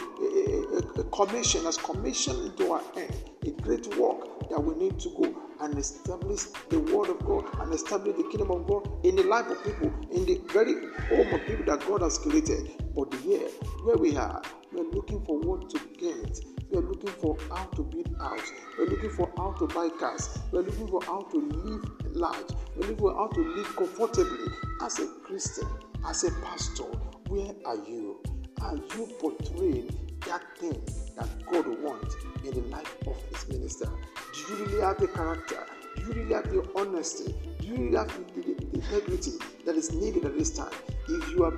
a, 0.75 0.99
a 0.99 1.03
commission, 1.05 1.63
has 1.65 1.77
commissioned 1.77 2.45
into 2.45 2.71
our 2.71 2.81
hand 2.95 3.13
a 3.45 3.51
great 3.61 3.87
work 3.97 4.49
that 4.49 4.61
we 4.61 4.75
need 4.75 4.99
to 4.99 5.09
go 5.09 5.33
and 5.61 5.77
establish 5.77 6.43
the 6.69 6.79
word 6.79 7.09
of 7.09 7.25
God 7.25 7.45
and 7.61 7.73
establish 7.73 8.15
the 8.17 8.23
kingdom 8.23 8.51
of 8.51 8.67
God 8.67 8.87
in 9.05 9.15
the 9.15 9.23
life 9.23 9.47
of 9.47 9.63
people, 9.63 9.91
in 10.11 10.25
the 10.25 10.41
very 10.51 10.73
home 11.07 11.33
of 11.33 11.45
people 11.47 11.65
that 11.65 11.85
God 11.87 12.01
has 12.01 12.17
created. 12.17 12.71
But 12.95 13.13
here, 13.15 13.47
where 13.83 13.97
we 13.97 14.17
are, 14.17 14.41
we're 14.71 14.89
looking 14.91 15.23
for 15.25 15.39
what 15.39 15.69
to 15.69 15.79
get 15.99 16.39
we 16.71 16.77
are 16.77 16.81
looking 16.81 17.09
for 17.09 17.37
how 17.49 17.65
to 17.65 17.83
build 17.83 18.15
house. 18.17 18.51
We're 18.77 18.85
looking 18.85 19.09
for 19.09 19.31
how 19.37 19.51
to 19.53 19.67
buy 19.67 19.89
cars. 19.99 20.39
We're 20.51 20.61
looking 20.61 20.87
for 20.87 21.03
how 21.03 21.21
to 21.21 21.37
live 21.37 22.15
large. 22.15 22.45
We're 22.75 22.81
looking 22.83 22.97
for 22.97 23.13
how 23.13 23.27
to 23.27 23.41
live 23.41 23.75
comfortably. 23.75 24.53
As 24.81 24.99
a 24.99 25.07
Christian, 25.25 25.67
as 26.07 26.23
a 26.23 26.31
pastor, 26.41 26.83
where 27.27 27.53
are 27.65 27.75
you? 27.75 28.21
Are 28.61 28.75
you 28.75 29.09
portraying 29.19 29.95
that 30.27 30.43
thing 30.57 30.81
that 31.17 31.29
God 31.51 31.67
wants 31.81 32.15
in 32.43 32.51
the 32.51 32.61
life 32.67 32.95
of 33.05 33.17
His 33.29 33.47
minister? 33.49 33.89
Do 34.33 34.53
you 34.53 34.65
really 34.65 34.81
have 34.81 34.97
the 34.97 35.07
character? 35.07 35.65
Do 35.95 36.03
you 36.03 36.13
really 36.13 36.33
have 36.33 36.49
the 36.49 36.67
honesty? 36.75 37.35
Do 37.59 37.67
you 37.67 37.75
really 37.75 37.97
have 37.97 38.07
the, 38.35 38.41
the, 38.41 38.53
the 38.53 38.75
integrity 38.75 39.31
that 39.65 39.75
is 39.75 39.93
needed 39.93 40.25
at 40.25 40.37
this 40.37 40.51
time? 40.51 40.71
If 41.07 41.29
you 41.31 41.43
are 41.43 41.53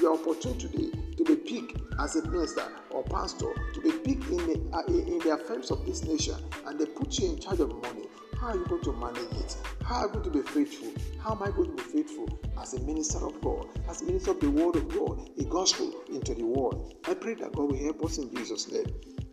you 0.00 0.08
are 0.08 0.14
opportune 0.14 0.58
today 0.58 0.90
to 1.16 1.24
be 1.24 1.36
picked 1.36 1.80
as 2.00 2.16
a 2.16 2.28
minister 2.30 2.64
or 2.90 3.02
pastor, 3.04 3.52
to 3.74 3.80
be 3.80 3.92
picked 3.92 4.28
in 4.30 4.36
the 4.38 4.70
uh, 4.72 4.82
in 4.86 5.18
the 5.20 5.30
affairs 5.34 5.70
of 5.70 5.84
this 5.86 6.04
nation, 6.04 6.36
and 6.66 6.78
they 6.78 6.86
put 6.86 7.18
you 7.18 7.30
in 7.30 7.40
charge 7.40 7.60
of 7.60 7.70
money, 7.82 8.06
how 8.40 8.48
are 8.48 8.56
you 8.56 8.64
going 8.66 8.82
to 8.82 8.92
manage 8.94 9.32
it? 9.38 9.56
How 9.84 9.96
are 9.96 10.06
you 10.06 10.12
going 10.12 10.24
to 10.24 10.30
be 10.30 10.42
faithful? 10.42 10.92
How 11.20 11.34
am 11.34 11.42
I 11.42 11.50
going 11.50 11.76
to 11.76 11.82
be 11.82 11.82
faithful 11.82 12.28
as 12.60 12.74
a 12.74 12.80
minister 12.80 13.24
of 13.24 13.40
God, 13.40 13.68
as 13.88 14.02
a 14.02 14.04
minister 14.04 14.32
of 14.32 14.40
the 14.40 14.50
word 14.50 14.76
of 14.76 14.88
God, 14.88 15.30
a 15.38 15.44
gospel 15.44 15.92
into 16.12 16.34
the 16.34 16.44
world? 16.44 16.94
I 17.08 17.14
pray 17.14 17.34
that 17.34 17.52
God 17.52 17.70
will 17.70 17.78
help 17.78 18.04
us 18.04 18.18
in 18.18 18.34
Jesus' 18.34 18.70
name. 18.70 18.86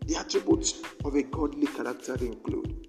The 0.06 0.16
attributes 0.16 0.82
of 1.06 1.16
a 1.16 1.24
godly 1.24 1.68
character 1.68 2.16
include 2.16 2.88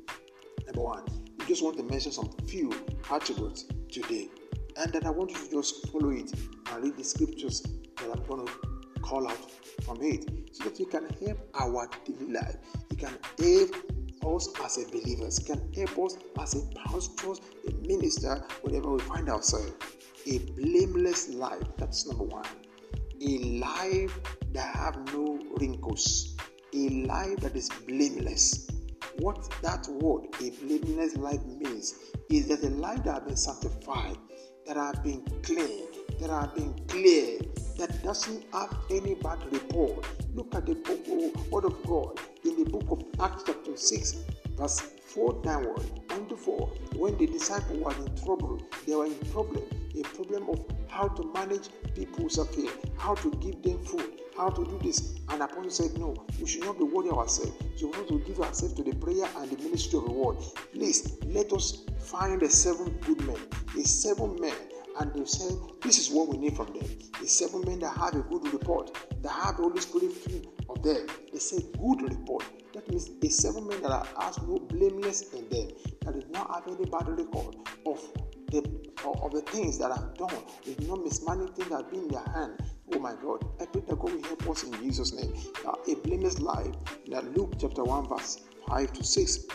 number 0.67 0.81
one, 0.81 1.05
just 1.51 1.65
want 1.65 1.77
to 1.77 1.83
mention 1.83 2.13
some 2.13 2.31
few 2.47 2.71
attributes 3.11 3.65
today 3.91 4.29
and 4.77 4.93
that 4.93 5.05
I 5.05 5.11
want 5.11 5.33
you 5.33 5.37
to 5.37 5.51
just 5.51 5.89
follow 5.89 6.11
it 6.11 6.33
and 6.33 6.85
read 6.85 6.97
the 6.97 7.03
scriptures 7.03 7.61
that 7.97 8.09
I'm 8.09 8.25
going 8.29 8.47
to 8.47 8.53
call 9.01 9.27
out 9.27 9.51
from 9.83 10.01
it 10.01 10.31
so 10.53 10.63
that 10.63 10.79
you 10.79 10.87
can 10.87 11.09
help 11.19 11.39
our 11.55 11.91
daily 12.05 12.35
life. 12.35 12.55
You 12.91 12.97
can 12.99 13.19
help 13.41 14.37
us 14.37 14.49
as 14.65 14.79
a 14.79 14.89
believers, 14.93 15.41
you 15.41 15.57
can 15.57 15.73
help 15.75 15.99
us 16.07 16.19
as 16.41 16.55
a 16.55 16.67
pastor, 16.87 17.33
a 17.67 17.73
minister, 17.85 18.45
wherever 18.63 18.93
we 18.93 19.01
find 19.01 19.29
ourselves. 19.29 19.73
A 20.29 20.39
blameless 20.39 21.31
life, 21.31 21.65
that's 21.79 22.07
number 22.07 22.23
one. 22.23 22.47
A 23.23 23.39
life 23.59 24.21
that 24.53 24.73
have 24.77 25.13
no 25.13 25.41
wrinkles, 25.59 26.37
a 26.73 26.89
life 27.07 27.39
that 27.39 27.57
is 27.57 27.69
blameless. 27.89 28.69
What 29.21 29.51
that 29.61 29.87
word, 29.89 30.29
a 30.41 30.51
blameless 30.65 31.15
life, 31.17 31.45
means 31.45 31.95
is 32.31 32.49
that 32.49 32.63
a 32.63 32.71
life 32.71 33.05
that 33.05 33.15
has 33.15 33.23
been 33.25 33.37
sanctified, 33.37 34.17
that 34.67 34.77
have 34.77 35.05
been 35.05 35.23
clean, 35.43 35.89
that 36.21 36.31
have 36.31 36.55
been 36.55 36.73
clear, 36.89 37.39
that 37.77 38.03
doesn't 38.03 38.45
have 38.55 38.75
any 38.91 39.15
bad 39.17 39.39
report. 39.53 40.07
Look 40.35 40.55
at 40.55 40.65
the 40.65 40.75
book, 40.75 41.01
oh, 41.09 41.33
word 41.51 41.67
of 41.67 41.83
God 41.85 42.19
in 42.45 42.65
the 42.65 42.71
book 42.71 42.87
of 42.91 43.05
Acts 43.21 43.43
chapter 43.47 43.77
6, 43.77 44.17
verse 44.57 44.81
4 44.81 45.43
downward, 45.43 45.83
1 46.09 46.29
to 46.29 46.37
4. 46.37 46.73
When 46.97 47.19
the 47.19 47.27
disciples 47.27 47.79
were 47.79 48.07
in 48.07 48.17
trouble, 48.25 48.63
they 48.87 48.95
were 48.95 49.05
in 49.05 49.15
problem, 49.33 49.65
a 49.99 50.03
problem 50.03 50.49
of 50.49 50.65
how 50.89 51.09
to 51.09 51.33
manage 51.33 51.69
people's 51.95 52.39
affairs, 52.39 52.73
how 52.99 53.15
to 53.17 53.31
give 53.33 53.63
them 53.63 53.83
food, 53.85 54.21
how 54.37 54.51
to 54.51 54.65
do 54.65 54.79
this. 54.83 55.15
And 55.29 55.43
Apostle 55.43 55.71
said, 55.71 55.99
No, 55.99 56.15
we 56.41 56.47
should 56.47 56.65
not 56.65 56.79
be 56.79 56.85
worried 56.85 57.13
ourselves. 57.13 57.53
So 57.77 57.87
we 57.87 57.93
want 57.93 58.09
to 58.09 58.19
give 58.21 58.41
ourselves 58.41 58.75
to 58.75 58.83
the 58.83 58.95
prayer 58.97 59.29
and 59.39 59.51
the 59.51 59.63
ministry 59.63 59.99
of 59.99 60.07
the 60.07 60.13
word. 60.13 60.37
Please 60.73 61.19
let 61.27 61.53
us 61.53 61.85
find 61.99 62.41
the 62.41 62.49
seven 62.49 62.99
good 63.01 63.21
men, 63.27 63.39
the 63.75 63.83
seven 63.85 64.41
men 64.41 64.55
and 64.99 65.13
they 65.15 65.25
said, 65.25 65.57
This 65.83 65.99
is 65.99 66.11
what 66.11 66.29
we 66.29 66.37
need 66.37 66.57
from 66.57 66.67
them. 66.67 66.87
The 67.21 67.27
seven 67.27 67.63
men 67.63 67.81
that 67.81 67.97
have 67.97 68.15
a 68.15 68.21
good 68.21 68.53
report, 68.53 68.97
that 69.23 69.33
have 69.33 69.57
the 69.57 69.63
Holy 69.63 69.81
Spirit 69.81 70.13
free 70.13 70.43
of 70.69 70.83
them. 70.83 71.07
They 71.33 71.39
say 71.39 71.59
good 71.79 72.03
report. 72.03 72.45
That 72.75 72.89
means 72.89 73.09
the 73.19 73.31
seven 73.31 73.67
men 73.67 73.83
that 73.83 73.91
are 73.91 74.07
as 74.21 74.39
no 74.43 74.59
blameless 74.59 75.33
in 75.33 75.49
them, 75.49 75.69
that 76.05 76.15
did 76.15 76.31
not 76.31 76.55
have 76.55 76.67
any 76.67 76.85
bad 76.87 77.09
record 77.09 77.57
of 77.87 78.01
the 78.51 78.81
of 79.05 79.33
the 79.33 79.41
things 79.43 79.79
that 79.79 79.91
I've 79.91 80.15
done. 80.15 80.43
They 80.65 80.75
did 80.75 80.89
not 80.89 81.03
mismanage 81.03 81.51
things 81.55 81.69
that 81.69 81.83
have 81.83 81.91
been 81.91 82.03
in 82.03 82.09
their 82.09 82.25
hand. 82.35 82.61
Oh 82.95 82.99
my 82.99 83.15
God, 83.23 83.45
I 83.61 83.67
pray 83.67 83.83
that 83.89 83.99
God 83.99 84.13
will 84.13 84.23
help 84.23 84.49
us 84.51 84.65
in 84.65 84.73
Jesus' 84.75 85.13
name. 85.13 85.33
Now, 85.65 85.79
a 85.89 85.95
blameless 85.97 86.41
life. 86.41 86.75
That 87.11 87.37
Luke 87.37 87.55
chapter 87.61 87.85
1, 87.85 88.09
verse 88.09 88.41
5 88.69 88.93
to 88.95 89.05
6. 89.05 89.47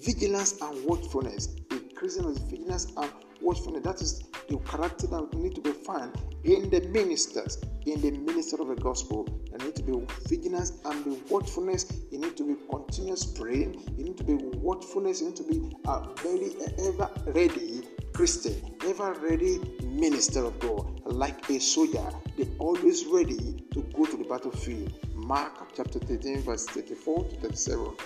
Vigilance 0.00 0.60
and 0.60 0.84
watchfulness. 0.84 1.56
Increasing 1.70 2.34
vigilance 2.48 2.86
and 2.96 3.12
watchfulness. 3.40 3.82
That 3.84 4.00
is 4.00 4.22
the 4.48 4.58
character 4.58 5.06
that 5.08 5.34
we 5.34 5.42
need 5.42 5.54
to 5.56 5.60
be 5.60 5.72
found 5.72 6.16
in 6.44 6.70
the 6.70 6.80
ministers, 6.88 7.58
in 7.84 8.00
the 8.00 8.12
minister 8.12 8.60
of 8.60 8.68
the 8.68 8.76
gospel. 8.76 9.28
There 9.50 9.66
need 9.66 9.76
to 9.76 9.82
be 9.82 10.00
vigilance 10.26 10.72
and 10.84 11.04
be 11.04 11.22
watchfulness. 11.28 11.92
You 12.10 12.18
need 12.18 12.36
to 12.38 12.44
be 12.44 12.54
continuous 12.70 13.26
praying. 13.26 13.80
You 13.96 14.04
need 14.04 14.16
to 14.18 14.24
be 14.24 14.34
watchfulness. 14.34 15.20
You 15.20 15.28
need 15.28 15.36
to 15.36 15.42
be 15.42 15.76
a 15.84 16.08
very 16.22 16.54
uh, 16.56 16.88
ever 16.88 17.10
ready 17.32 17.84
Christian, 18.18 18.60
ever 18.84 19.12
ready 19.20 19.60
minister 19.84 20.44
of 20.44 20.58
God, 20.58 20.90
like 21.04 21.48
a 21.50 21.60
soldier. 21.60 22.04
They 22.36 22.48
always 22.58 23.06
ready 23.06 23.64
to 23.72 23.82
go 23.94 24.06
to 24.06 24.16
the 24.16 24.24
battlefield. 24.24 24.92
Mark 25.14 25.52
chapter 25.76 26.00
13, 26.00 26.42
verse 26.42 26.66
34 26.66 27.24
to 27.26 27.36
37 27.36 27.96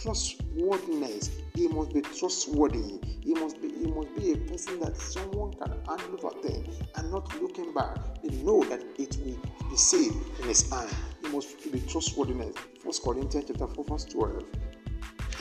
trustworthiness. 0.00 1.30
He 1.54 1.68
must 1.68 1.92
be 1.92 2.00
trustworthy. 2.00 3.00
He 3.20 3.34
must 3.34 3.60
be 3.60 3.68
he 3.68 3.86
must 3.86 4.16
be 4.16 4.32
a 4.32 4.36
person 4.38 4.80
that 4.80 4.96
someone 4.96 5.52
can 5.52 5.72
hand 5.86 6.02
over 6.10 6.30
things 6.40 6.80
and 6.96 7.10
not 7.10 7.30
looking 7.42 7.74
back. 7.74 7.98
They 8.22 8.34
know 8.36 8.64
that 8.64 8.82
it 8.98 9.18
will 9.18 9.38
be 9.68 9.76
saved 9.76 10.16
in 10.40 10.48
his 10.48 10.70
hand. 10.70 10.88
He 11.22 11.28
must 11.28 11.70
be 11.70 11.80
trustworthiness. 11.80 12.56
First 12.82 13.02
Corinthians 13.04 13.44
chapter 13.48 13.66
4, 13.66 13.84
verse 13.84 14.04
12. 14.06 14.44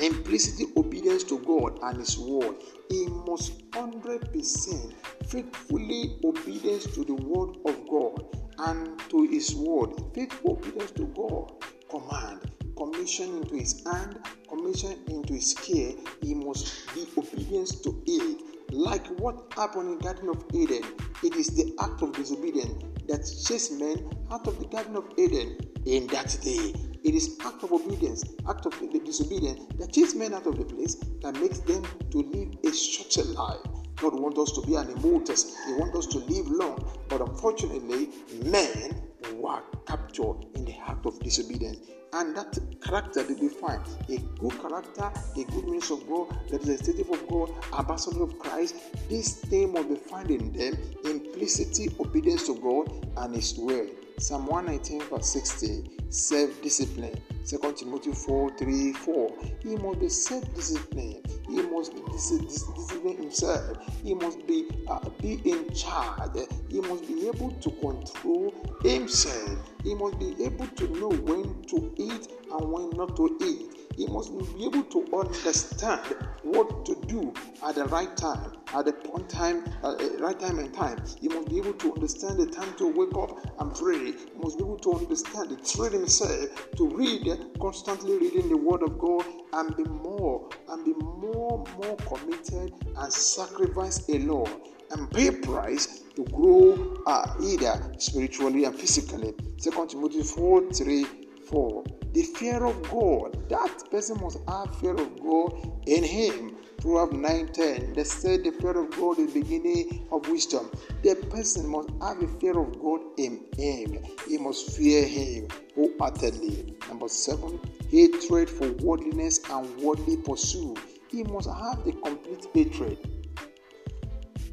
Implicitly 0.02 0.68
obedience 0.78 1.24
to 1.26 1.40
God 1.40 1.80
and 1.84 2.00
His 2.00 2.18
word. 2.18 2.56
He 2.90 3.08
must 3.08 3.70
100% 3.72 4.94
faithfully 5.28 6.18
obedience 6.24 6.86
to 6.96 7.04
the 7.04 7.16
word 7.16 7.58
of 7.66 7.88
God 7.90 8.26
and 8.60 9.00
to 9.10 9.24
His 9.24 9.54
word. 9.56 9.90
Faithful 10.14 10.54
obedience 10.54 10.92
to 10.92 11.06
God 11.06 11.52
command 11.90 12.50
commission 12.80 13.42
into 13.42 13.56
his 13.56 13.84
hand, 13.86 14.18
commission 14.48 14.96
into 15.08 15.34
his 15.34 15.54
care, 15.54 15.92
he 16.22 16.34
must 16.34 16.96
be 16.96 17.06
obedient 17.18 17.84
to 17.84 18.02
it. 18.08 18.42
Like 18.72 19.06
what 19.20 19.52
happened 19.56 19.90
in 19.90 20.00
Garden 20.00 20.30
of 20.30 20.46
Eden, 20.54 20.84
it 21.22 21.36
is 21.36 21.48
the 21.48 21.76
act 21.82 22.02
of 22.02 22.14
disobedience 22.14 22.84
that 23.08 23.26
chased 23.46 23.74
men 23.80 24.10
out 24.32 24.48
of 24.48 24.60
the 24.60 24.66
Garden 24.68 24.96
of 24.96 25.12
Eden 25.18 25.58
in 25.86 26.08
that 26.08 26.38
day. 26.42 26.74
It 27.04 27.16
is 27.16 27.38
act 27.44 27.64
of 27.64 27.74
obedience, 27.74 28.24
act 28.48 28.66
of 28.66 28.80
the 28.80 29.00
disobedience 29.00 29.62
that 29.78 29.92
chased 29.92 30.16
men 30.16 30.34
out 30.34 30.46
of 30.48 30.58
the 30.58 30.66
place 30.66 30.96
that 31.22 31.34
makes 31.42 31.60
them 31.60 31.84
to 32.12 32.18
live 32.20 32.56
a 32.64 32.76
shorter 32.76 33.24
life. 33.32 33.60
God 33.98 34.18
wants 34.18 34.40
us 34.40 34.52
to 34.54 34.62
be 34.66 34.76
an 34.76 34.88
immortus. 34.88 35.54
He 35.66 35.74
wants 35.74 35.98
us 35.98 36.06
to 36.08 36.20
live 36.20 36.48
long. 36.48 36.90
But 37.10 37.22
unfortunately, 37.22 38.10
men 38.46 39.02
were 39.34 39.62
captured 39.86 40.46
in 40.56 40.64
the 40.64 40.78
act 40.88 41.06
of 41.06 41.20
disobedience 41.20 41.80
and 42.14 42.36
that 42.36 42.58
character 42.82 43.24
they 43.24 43.36
define 43.36 43.82
a 44.10 44.18
good 44.40 44.62
character, 44.62 45.12
a 45.38 45.44
good 45.44 45.66
minister 45.66 45.94
of 45.96 46.08
God, 46.08 46.38
representative 46.52 47.10
of 47.10 47.28
God, 47.28 47.52
ambassador 47.78 48.24
of 48.24 48.38
Christ. 48.40 48.76
This 49.10 49.36
thing 49.42 49.74
must 49.74 49.90
be 49.90 49.96
found 49.96 50.32
in 50.32 50.52
them 50.54 50.78
implicity, 51.06 51.96
obedience 52.00 52.46
to 52.48 52.56
God 52.56 53.06
and 53.18 53.36
His 53.36 53.58
word. 53.58 53.90
Psalm 54.20 54.48
119, 54.48 55.02
verse 55.10 55.28
60, 55.28 55.90
self 56.10 56.62
discipline. 56.62 57.16
2 57.48 57.58
Timothy 57.78 58.12
4 58.12 58.58
3 58.58 58.94
4. 58.94 59.34
He 59.64 59.76
must 59.78 60.00
be 60.02 60.10
self 60.10 60.54
disciplined. 60.54 61.26
He 61.48 61.62
must 61.62 61.94
be 61.96 62.02
discipline 62.12 63.18
himself. 63.18 63.78
He 64.04 64.14
must 64.14 64.46
be 64.46 64.68
uh, 64.90 65.00
be 65.22 65.42
in 65.46 65.74
charge. 65.74 66.32
He 66.70 66.82
must 66.82 67.08
be 67.08 67.30
able 67.30 67.52
to 67.52 67.72
control 67.72 68.54
himself. 68.84 69.58
He 69.84 69.96
must 69.96 70.20
be 70.20 70.36
able 70.44 70.68
to 70.68 70.88
know 71.00 71.10
when 71.10 71.64
to 71.68 71.92
eat 71.98 72.28
and 72.52 72.72
when 72.72 72.90
not 72.92 73.16
to 73.16 73.38
eat. 73.42 73.89
He 74.00 74.08
must 74.08 74.32
be 74.32 74.64
able 74.64 74.84
to 74.84 75.06
understand 75.14 76.00
what 76.44 76.86
to 76.86 76.96
do 77.08 77.34
at 77.68 77.76
the 77.76 77.84
right 77.88 78.16
time, 78.16 78.54
at 78.74 78.86
the 78.86 78.94
point 78.94 79.28
time, 79.30 79.66
uh, 79.84 79.98
right 80.20 80.40
time 80.40 80.58
and 80.60 80.74
time. 80.74 81.04
He 81.20 81.28
must 81.28 81.50
be 81.50 81.58
able 81.58 81.74
to 81.74 81.94
understand 81.96 82.40
the 82.40 82.46
time 82.46 82.74
to 82.78 82.88
wake 82.88 83.14
up 83.18 83.38
and 83.60 83.76
pray. 83.76 84.14
He 84.14 84.40
must 84.42 84.58
be 84.58 84.64
able 84.64 84.78
to 84.78 84.94
understand 84.94 85.50
the 85.50 85.58
train 85.58 85.92
himself 85.92 86.72
to 86.78 86.88
read, 86.88 87.28
constantly 87.60 88.18
reading 88.18 88.48
the 88.48 88.56
Word 88.56 88.84
of 88.84 88.98
God, 88.98 89.26
and 89.52 89.76
be 89.76 89.84
more 89.84 90.48
and 90.70 90.86
be 90.86 90.94
more 90.94 91.66
more 91.78 91.98
committed 91.98 92.74
and 92.96 93.12
sacrifice 93.12 94.08
a 94.08 94.20
lot 94.20 94.50
and 94.92 95.12
pay 95.12 95.32
price 95.32 96.04
to 96.16 96.24
grow 96.24 96.96
uh, 97.06 97.34
either 97.44 97.94
spiritually 97.98 98.64
and 98.64 98.80
physically. 98.80 99.34
Second 99.58 99.90
Timothy 99.90 100.24
4 100.24 100.72
3 100.72 101.06
4. 101.50 101.84
The 102.14 102.24
fear 102.24 102.64
of 102.64 102.82
God. 102.90 103.50
That 103.50 103.84
person 103.92 104.20
must 104.22 104.40
have 104.48 104.76
fear 104.80 104.94
of 104.94 105.20
God 105.22 105.82
in 105.86 106.04
him. 106.04 106.56
Proverbs 106.78 107.14
9:10. 107.14 107.94
They 107.94 108.04
said 108.04 108.44
the 108.44 108.52
fear 108.52 108.78
of 108.78 108.92
God 108.92 109.20
is 109.20 109.34
the 109.34 109.42
beginning 109.42 110.08
of 110.12 110.28
wisdom. 110.30 110.72
The 111.04 111.16
person 111.16 111.68
must 111.68 111.90
have 112.02 112.22
a 112.22 112.28
fear 112.40 112.58
of 112.58 112.80
God 112.82 113.02
in 113.18 113.46
him. 113.58 114.00
He 114.28 114.38
must 114.38 114.72
fear 114.72 115.06
him 115.06 115.48
wholeheartedly. 115.76 116.76
Number 116.88 117.08
seven, 117.08 117.60
hatred 117.90 118.50
for 118.50 118.72
worldliness 118.84 119.40
and 119.50 119.82
worldly 119.82 120.18
pursuit. 120.18 120.78
He 121.10 121.24
must 121.24 121.50
have 121.50 121.84
the 121.84 121.92
complete 121.92 122.48
hatred 122.54 122.98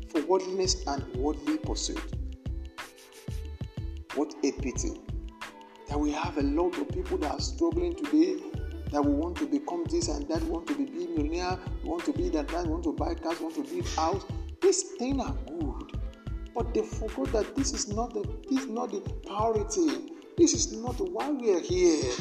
for 0.08 0.20
worldliness 0.22 0.84
and 0.86 1.04
worldly 1.16 1.58
pursuit. 1.58 2.02
What 4.14 4.34
a 4.42 4.52
pity 4.52 5.05
that 5.88 5.98
we 5.98 6.10
have 6.12 6.36
a 6.38 6.42
lot 6.42 6.76
of 6.78 6.88
people 6.88 7.18
that 7.18 7.32
are 7.32 7.40
struggling 7.40 7.94
today 7.94 8.36
that 8.92 9.04
we 9.04 9.12
want 9.12 9.36
to 9.36 9.46
become 9.46 9.84
this 9.90 10.08
and 10.08 10.28
that, 10.28 10.42
want 10.44 10.66
to 10.68 10.74
be 10.74 10.84
millionaire, 10.84 11.58
want 11.84 12.04
to 12.04 12.12
be 12.12 12.28
that, 12.30 12.48
that, 12.48 12.66
want 12.66 12.84
to 12.84 12.92
buy 12.92 13.14
cars, 13.14 13.40
want 13.40 13.54
to 13.54 13.62
build 13.62 13.86
house. 13.90 14.24
These 14.62 14.82
things 14.98 15.22
are 15.22 15.34
good, 15.46 15.98
but 16.54 16.72
they 16.72 16.82
forgot 16.82 17.32
that 17.32 17.56
this 17.56 17.72
is 17.72 17.88
not 17.88 18.14
the 18.14 18.22
this 18.48 18.64
is 18.64 18.68
not 18.68 18.90
the 18.92 19.00
priority. 19.26 20.12
This 20.38 20.54
is 20.54 20.72
not 20.72 21.00
why 21.00 21.30
we 21.30 21.52
are 21.52 21.60
here. 21.60 22.12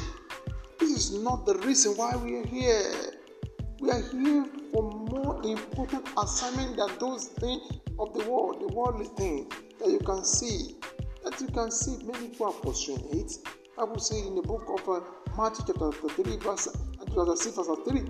This 0.80 0.90
is 0.90 1.20
not 1.20 1.46
the 1.46 1.56
reason 1.60 1.94
why 1.94 2.16
we 2.16 2.38
are 2.38 2.48
here. 2.48 2.94
We 3.80 3.92
are 3.92 4.02
here 4.02 4.46
for 4.74 4.90
more 4.92 5.42
important 5.44 6.08
assignment 6.18 6.78
than 6.78 6.90
those 7.00 7.28
things 7.28 7.62
of 8.00 8.14
the 8.14 8.30
world, 8.30 8.62
the 8.62 8.74
worldly 8.74 9.06
things 9.18 9.54
that 9.80 9.90
you 9.90 10.00
can 10.00 10.24
see. 10.24 10.76
That 11.26 11.42
you 11.42 11.48
can 11.48 11.72
see 11.72 11.98
many 12.06 12.30
people 12.30 12.48
are 12.48 12.54
pursuing 12.54 13.04
it. 13.12 13.34
Bible 13.76 14.00
says 14.00 14.26
in 14.26 14.36
the 14.36 14.42
book 14.42 14.64
of 14.80 14.88
uh, 14.88 15.02
Matthew 15.36 15.66
chapter 15.68 15.92
3, 15.92 16.38
verse 16.38 16.70
chapter 17.00 17.36
6, 17.36 17.56
verse 17.56 17.80
3. 17.90 18.04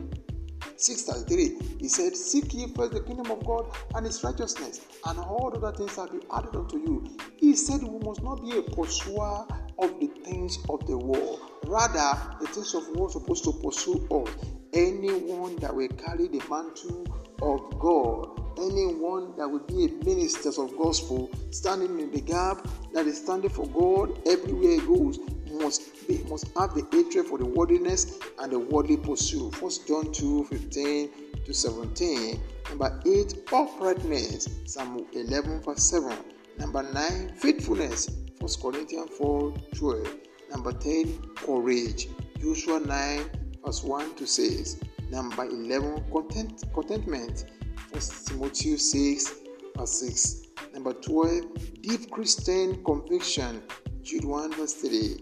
6 0.78 1.04
33, 1.04 1.78
he 1.80 1.88
said, 1.88 2.16
Seek 2.16 2.54
ye 2.54 2.68
first 2.76 2.92
the 2.92 3.00
kingdom 3.00 3.32
of 3.32 3.46
God 3.46 3.72
and 3.96 4.06
his 4.06 4.22
righteousness, 4.24 4.82
and 5.06 5.18
all 5.20 5.54
other 5.56 5.72
things 5.76 5.94
shall 5.94 6.08
be 6.10 6.20
added 6.34 6.56
unto 6.56 6.78
you. 6.78 7.18
He 7.38 7.56
said, 7.56 7.82
We 7.82 8.00
must 8.00 8.22
not 8.22 8.42
be 8.44 8.58
a 8.58 8.62
pursuer 8.62 9.48
of 9.80 10.00
the 10.00 10.08
things 10.26 10.58
of 10.70 10.86
the 10.86 10.98
world. 10.98 11.40
Rather, 11.66 12.20
the 12.42 12.48
things 12.48 12.76
of 12.76 12.86
the 12.88 13.00
world 13.00 13.12
are 13.12 13.20
supposed 13.20 13.46
to 13.46 13.54
pursue 13.54 14.06
us. 14.12 14.30
Anyone 14.74 15.56
that 15.58 15.74
will 15.74 15.88
carry 15.88 16.28
the 16.28 16.42
mantle 16.50 17.08
of 17.42 17.80
God, 17.80 18.45
anyone 18.58 19.36
that 19.38 19.48
will 19.48 19.60
be 19.60 19.86
a 19.86 20.06
minister 20.06 20.50
of 20.50 20.78
gospel, 20.78 21.30
standing 21.52 22.00
in 22.00 22.12
the 22.12 22.22
gap, 22.22 22.68
that 22.94 23.06
is 23.06 23.18
standing 23.18 23.50
for 23.50 23.68
God 23.68 24.20
everywhere 24.28 24.80
he 24.80 24.88
goes, 24.88 25.20
must 25.52 26.08
be 26.08 26.24
must 26.30 26.48
have 26.58 26.74
the 26.74 26.86
hatred 26.92 27.26
for 27.26 27.38
the 27.38 27.46
worldliness 27.46 28.20
and 28.40 28.52
the 28.52 28.60
worldly 28.60 28.98
pursuit. 28.98 29.56
First 29.56 29.88
John 29.88 30.12
2 30.12 30.46
15 30.46 31.10
to 31.46 31.54
17. 31.54 32.40
Number 32.70 33.02
8, 33.06 33.50
uprightness. 33.54 34.50
Psalm 34.66 35.06
11 35.14 35.62
verse 35.62 35.84
7. 35.84 36.18
Number 36.58 36.84
9, 36.84 37.34
faithfulness. 37.36 38.10
First 38.40 38.62
Corinthians 38.62 39.12
4 39.18 39.54
12. 39.76 40.16
Number 40.52 40.74
10, 40.74 41.20
courage. 41.36 42.08
Joshua 42.40 42.80
9 42.80 43.30
verse 43.64 43.84
1 43.84 44.16
to 44.16 44.26
6. 44.26 44.78
Number 45.10 45.46
11, 45.46 46.06
content, 46.12 46.64
contentment. 46.74 47.46
First 47.92 48.28
Timothy 48.28 48.78
6 48.78 49.34
verse 49.78 50.00
6. 50.00 50.42
Number 50.74 50.94
12, 50.94 51.82
deep 51.82 52.12
Christian 52.12 52.84
conviction. 52.84 53.64
Jude 54.02 54.26
1 54.26 54.54
verse 54.54 54.74
3. 54.74 55.18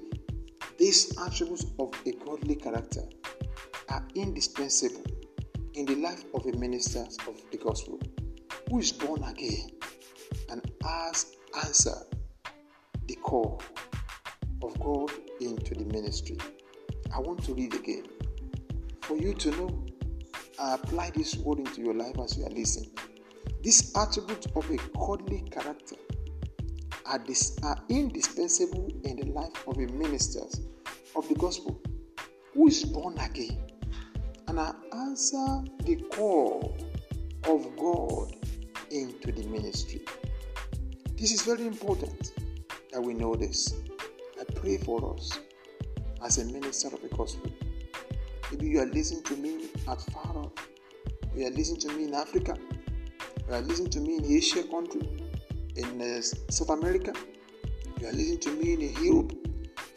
These 0.77 1.17
attributes 1.19 1.65
of 1.79 1.93
a 2.05 2.11
godly 2.25 2.55
character 2.55 3.03
are 3.89 4.05
indispensable 4.15 5.03
in 5.75 5.85
the 5.85 5.95
life 5.95 6.23
of 6.33 6.45
a 6.45 6.57
minister 6.57 7.05
of 7.27 7.41
the 7.51 7.57
gospel 7.57 7.99
who 8.69 8.79
is 8.79 8.91
born 8.91 9.23
again 9.23 9.69
and 10.49 10.61
has 10.83 11.35
answered 11.63 12.05
the 13.07 13.15
call 13.15 13.61
of 14.63 14.79
God 14.79 15.11
into 15.39 15.75
the 15.75 15.85
ministry. 15.85 16.37
I 17.15 17.19
want 17.19 17.43
to 17.45 17.53
read 17.53 17.73
again 17.75 18.05
for 19.01 19.17
you 19.17 19.33
to 19.35 19.51
know 19.51 19.82
apply 20.59 21.11
this 21.15 21.35
word 21.35 21.59
into 21.59 21.81
your 21.81 21.93
life 21.93 22.15
as 22.23 22.37
you 22.37 22.45
are 22.45 22.49
listening. 22.49 22.91
These 23.61 23.95
attributes 23.95 24.47
of 24.55 24.69
a 24.69 24.77
godly 24.97 25.43
character 25.51 25.95
are, 27.05 27.19
dis- 27.19 27.57
are 27.63 27.77
indispensable 27.89 28.89
in 29.03 29.17
the 29.17 29.25
life 29.31 29.67
of 29.67 29.77
a 29.77 29.87
minister 29.93 30.41
of 31.15 31.27
the 31.29 31.35
gospel 31.35 31.79
who 32.53 32.67
is 32.67 32.83
born 32.83 33.17
again 33.19 33.63
and 34.47 34.59
I 34.59 34.73
answer 34.93 35.63
the 35.83 35.95
call 36.11 36.77
of 37.45 37.75
God 37.77 38.35
into 38.91 39.31
the 39.31 39.47
ministry. 39.47 40.01
This 41.15 41.31
is 41.31 41.43
very 41.43 41.65
important 41.65 42.33
that 42.91 43.01
we 43.01 43.13
know 43.13 43.35
this. 43.35 43.73
I 44.39 44.43
pray 44.53 44.77
for 44.77 45.15
us 45.15 45.39
as 46.23 46.37
a 46.37 46.45
minister 46.45 46.89
of 46.89 47.01
the 47.01 47.07
gospel. 47.09 47.51
Maybe 48.53 48.67
you 48.67 48.81
are 48.81 48.85
listening 48.85 49.23
to 49.23 49.35
me 49.35 49.65
at 49.89 49.99
far 49.99 50.37
off. 50.37 50.51
You 51.35 51.47
are 51.47 51.49
listening 51.49 51.79
to 51.81 51.87
me 51.97 52.03
in 52.03 52.13
Africa. 52.13 52.55
You 53.47 53.55
are 53.55 53.61
listening 53.61 53.89
to 53.89 53.99
me 53.99 54.17
in 54.17 54.25
Asia 54.25 54.61
country, 54.61 55.01
in 55.75 55.99
uh, 55.99 56.21
South 56.51 56.69
America. 56.69 57.13
You 57.99 58.09
are 58.09 58.11
listening 58.11 58.41
to 58.41 58.51
me 58.51 58.73
in 58.73 59.03
Europe. 59.03 59.33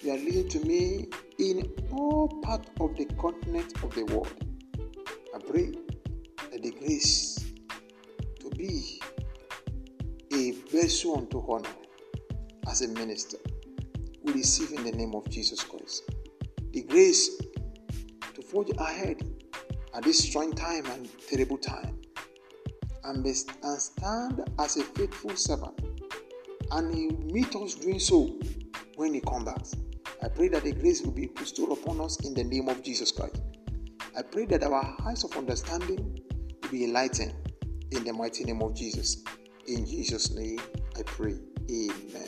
You 0.00 0.12
are 0.12 0.16
listening 0.16 0.48
to 0.48 0.60
me 0.60 1.08
in 1.38 1.70
all 1.92 2.28
parts 2.42 2.70
of 2.80 2.96
the 2.96 3.04
continent 3.20 3.74
of 3.84 3.94
the 3.94 4.04
world. 4.06 4.32
I 5.34 5.38
pray 5.38 5.72
that 6.50 6.62
the 6.62 6.70
grace 6.70 7.52
to 8.40 8.48
be 8.56 9.02
a 10.32 10.52
vessel 10.72 11.18
unto 11.18 11.44
honor 11.46 11.76
as 12.70 12.80
a 12.80 12.88
minister 12.88 13.36
we 14.22 14.32
receive 14.32 14.72
in 14.72 14.82
the 14.84 14.92
name 14.92 15.14
of 15.14 15.28
Jesus 15.28 15.62
Christ. 15.62 16.10
The 16.72 16.84
grace 16.84 17.36
to 17.36 17.45
forge 18.56 18.70
ahead 18.78 19.22
at 19.94 20.02
this 20.02 20.30
trying 20.30 20.50
time 20.50 20.86
and 20.86 21.06
terrible 21.28 21.58
time 21.58 21.98
and, 23.04 23.22
be, 23.22 23.34
and 23.62 23.78
stand 23.78 24.48
as 24.58 24.78
a 24.78 24.82
faithful 24.82 25.36
servant 25.36 25.78
and 26.70 26.94
he 26.94 27.08
meet 27.30 27.54
us 27.54 27.74
doing 27.74 27.98
so 27.98 28.34
when 28.94 29.12
he 29.12 29.20
comes 29.20 29.44
back. 29.44 29.60
I 30.22 30.28
pray 30.28 30.48
that 30.48 30.64
the 30.64 30.72
grace 30.72 31.02
will 31.02 31.12
be 31.12 31.26
bestowed 31.26 31.70
upon 31.70 32.00
us 32.00 32.16
in 32.24 32.32
the 32.32 32.44
name 32.44 32.70
of 32.70 32.82
Jesus 32.82 33.12
Christ. 33.12 33.42
I 34.16 34.22
pray 34.22 34.46
that 34.46 34.62
our 34.62 34.96
eyes 35.04 35.22
of 35.22 35.36
understanding 35.36 36.18
will 36.62 36.70
be 36.70 36.84
enlightened 36.84 37.34
in 37.90 38.04
the 38.04 38.14
mighty 38.14 38.44
name 38.44 38.62
of 38.62 38.74
Jesus. 38.74 39.22
In 39.66 39.84
Jesus' 39.84 40.34
name, 40.34 40.60
I 40.98 41.02
pray. 41.02 41.36
Amen. 41.70 42.25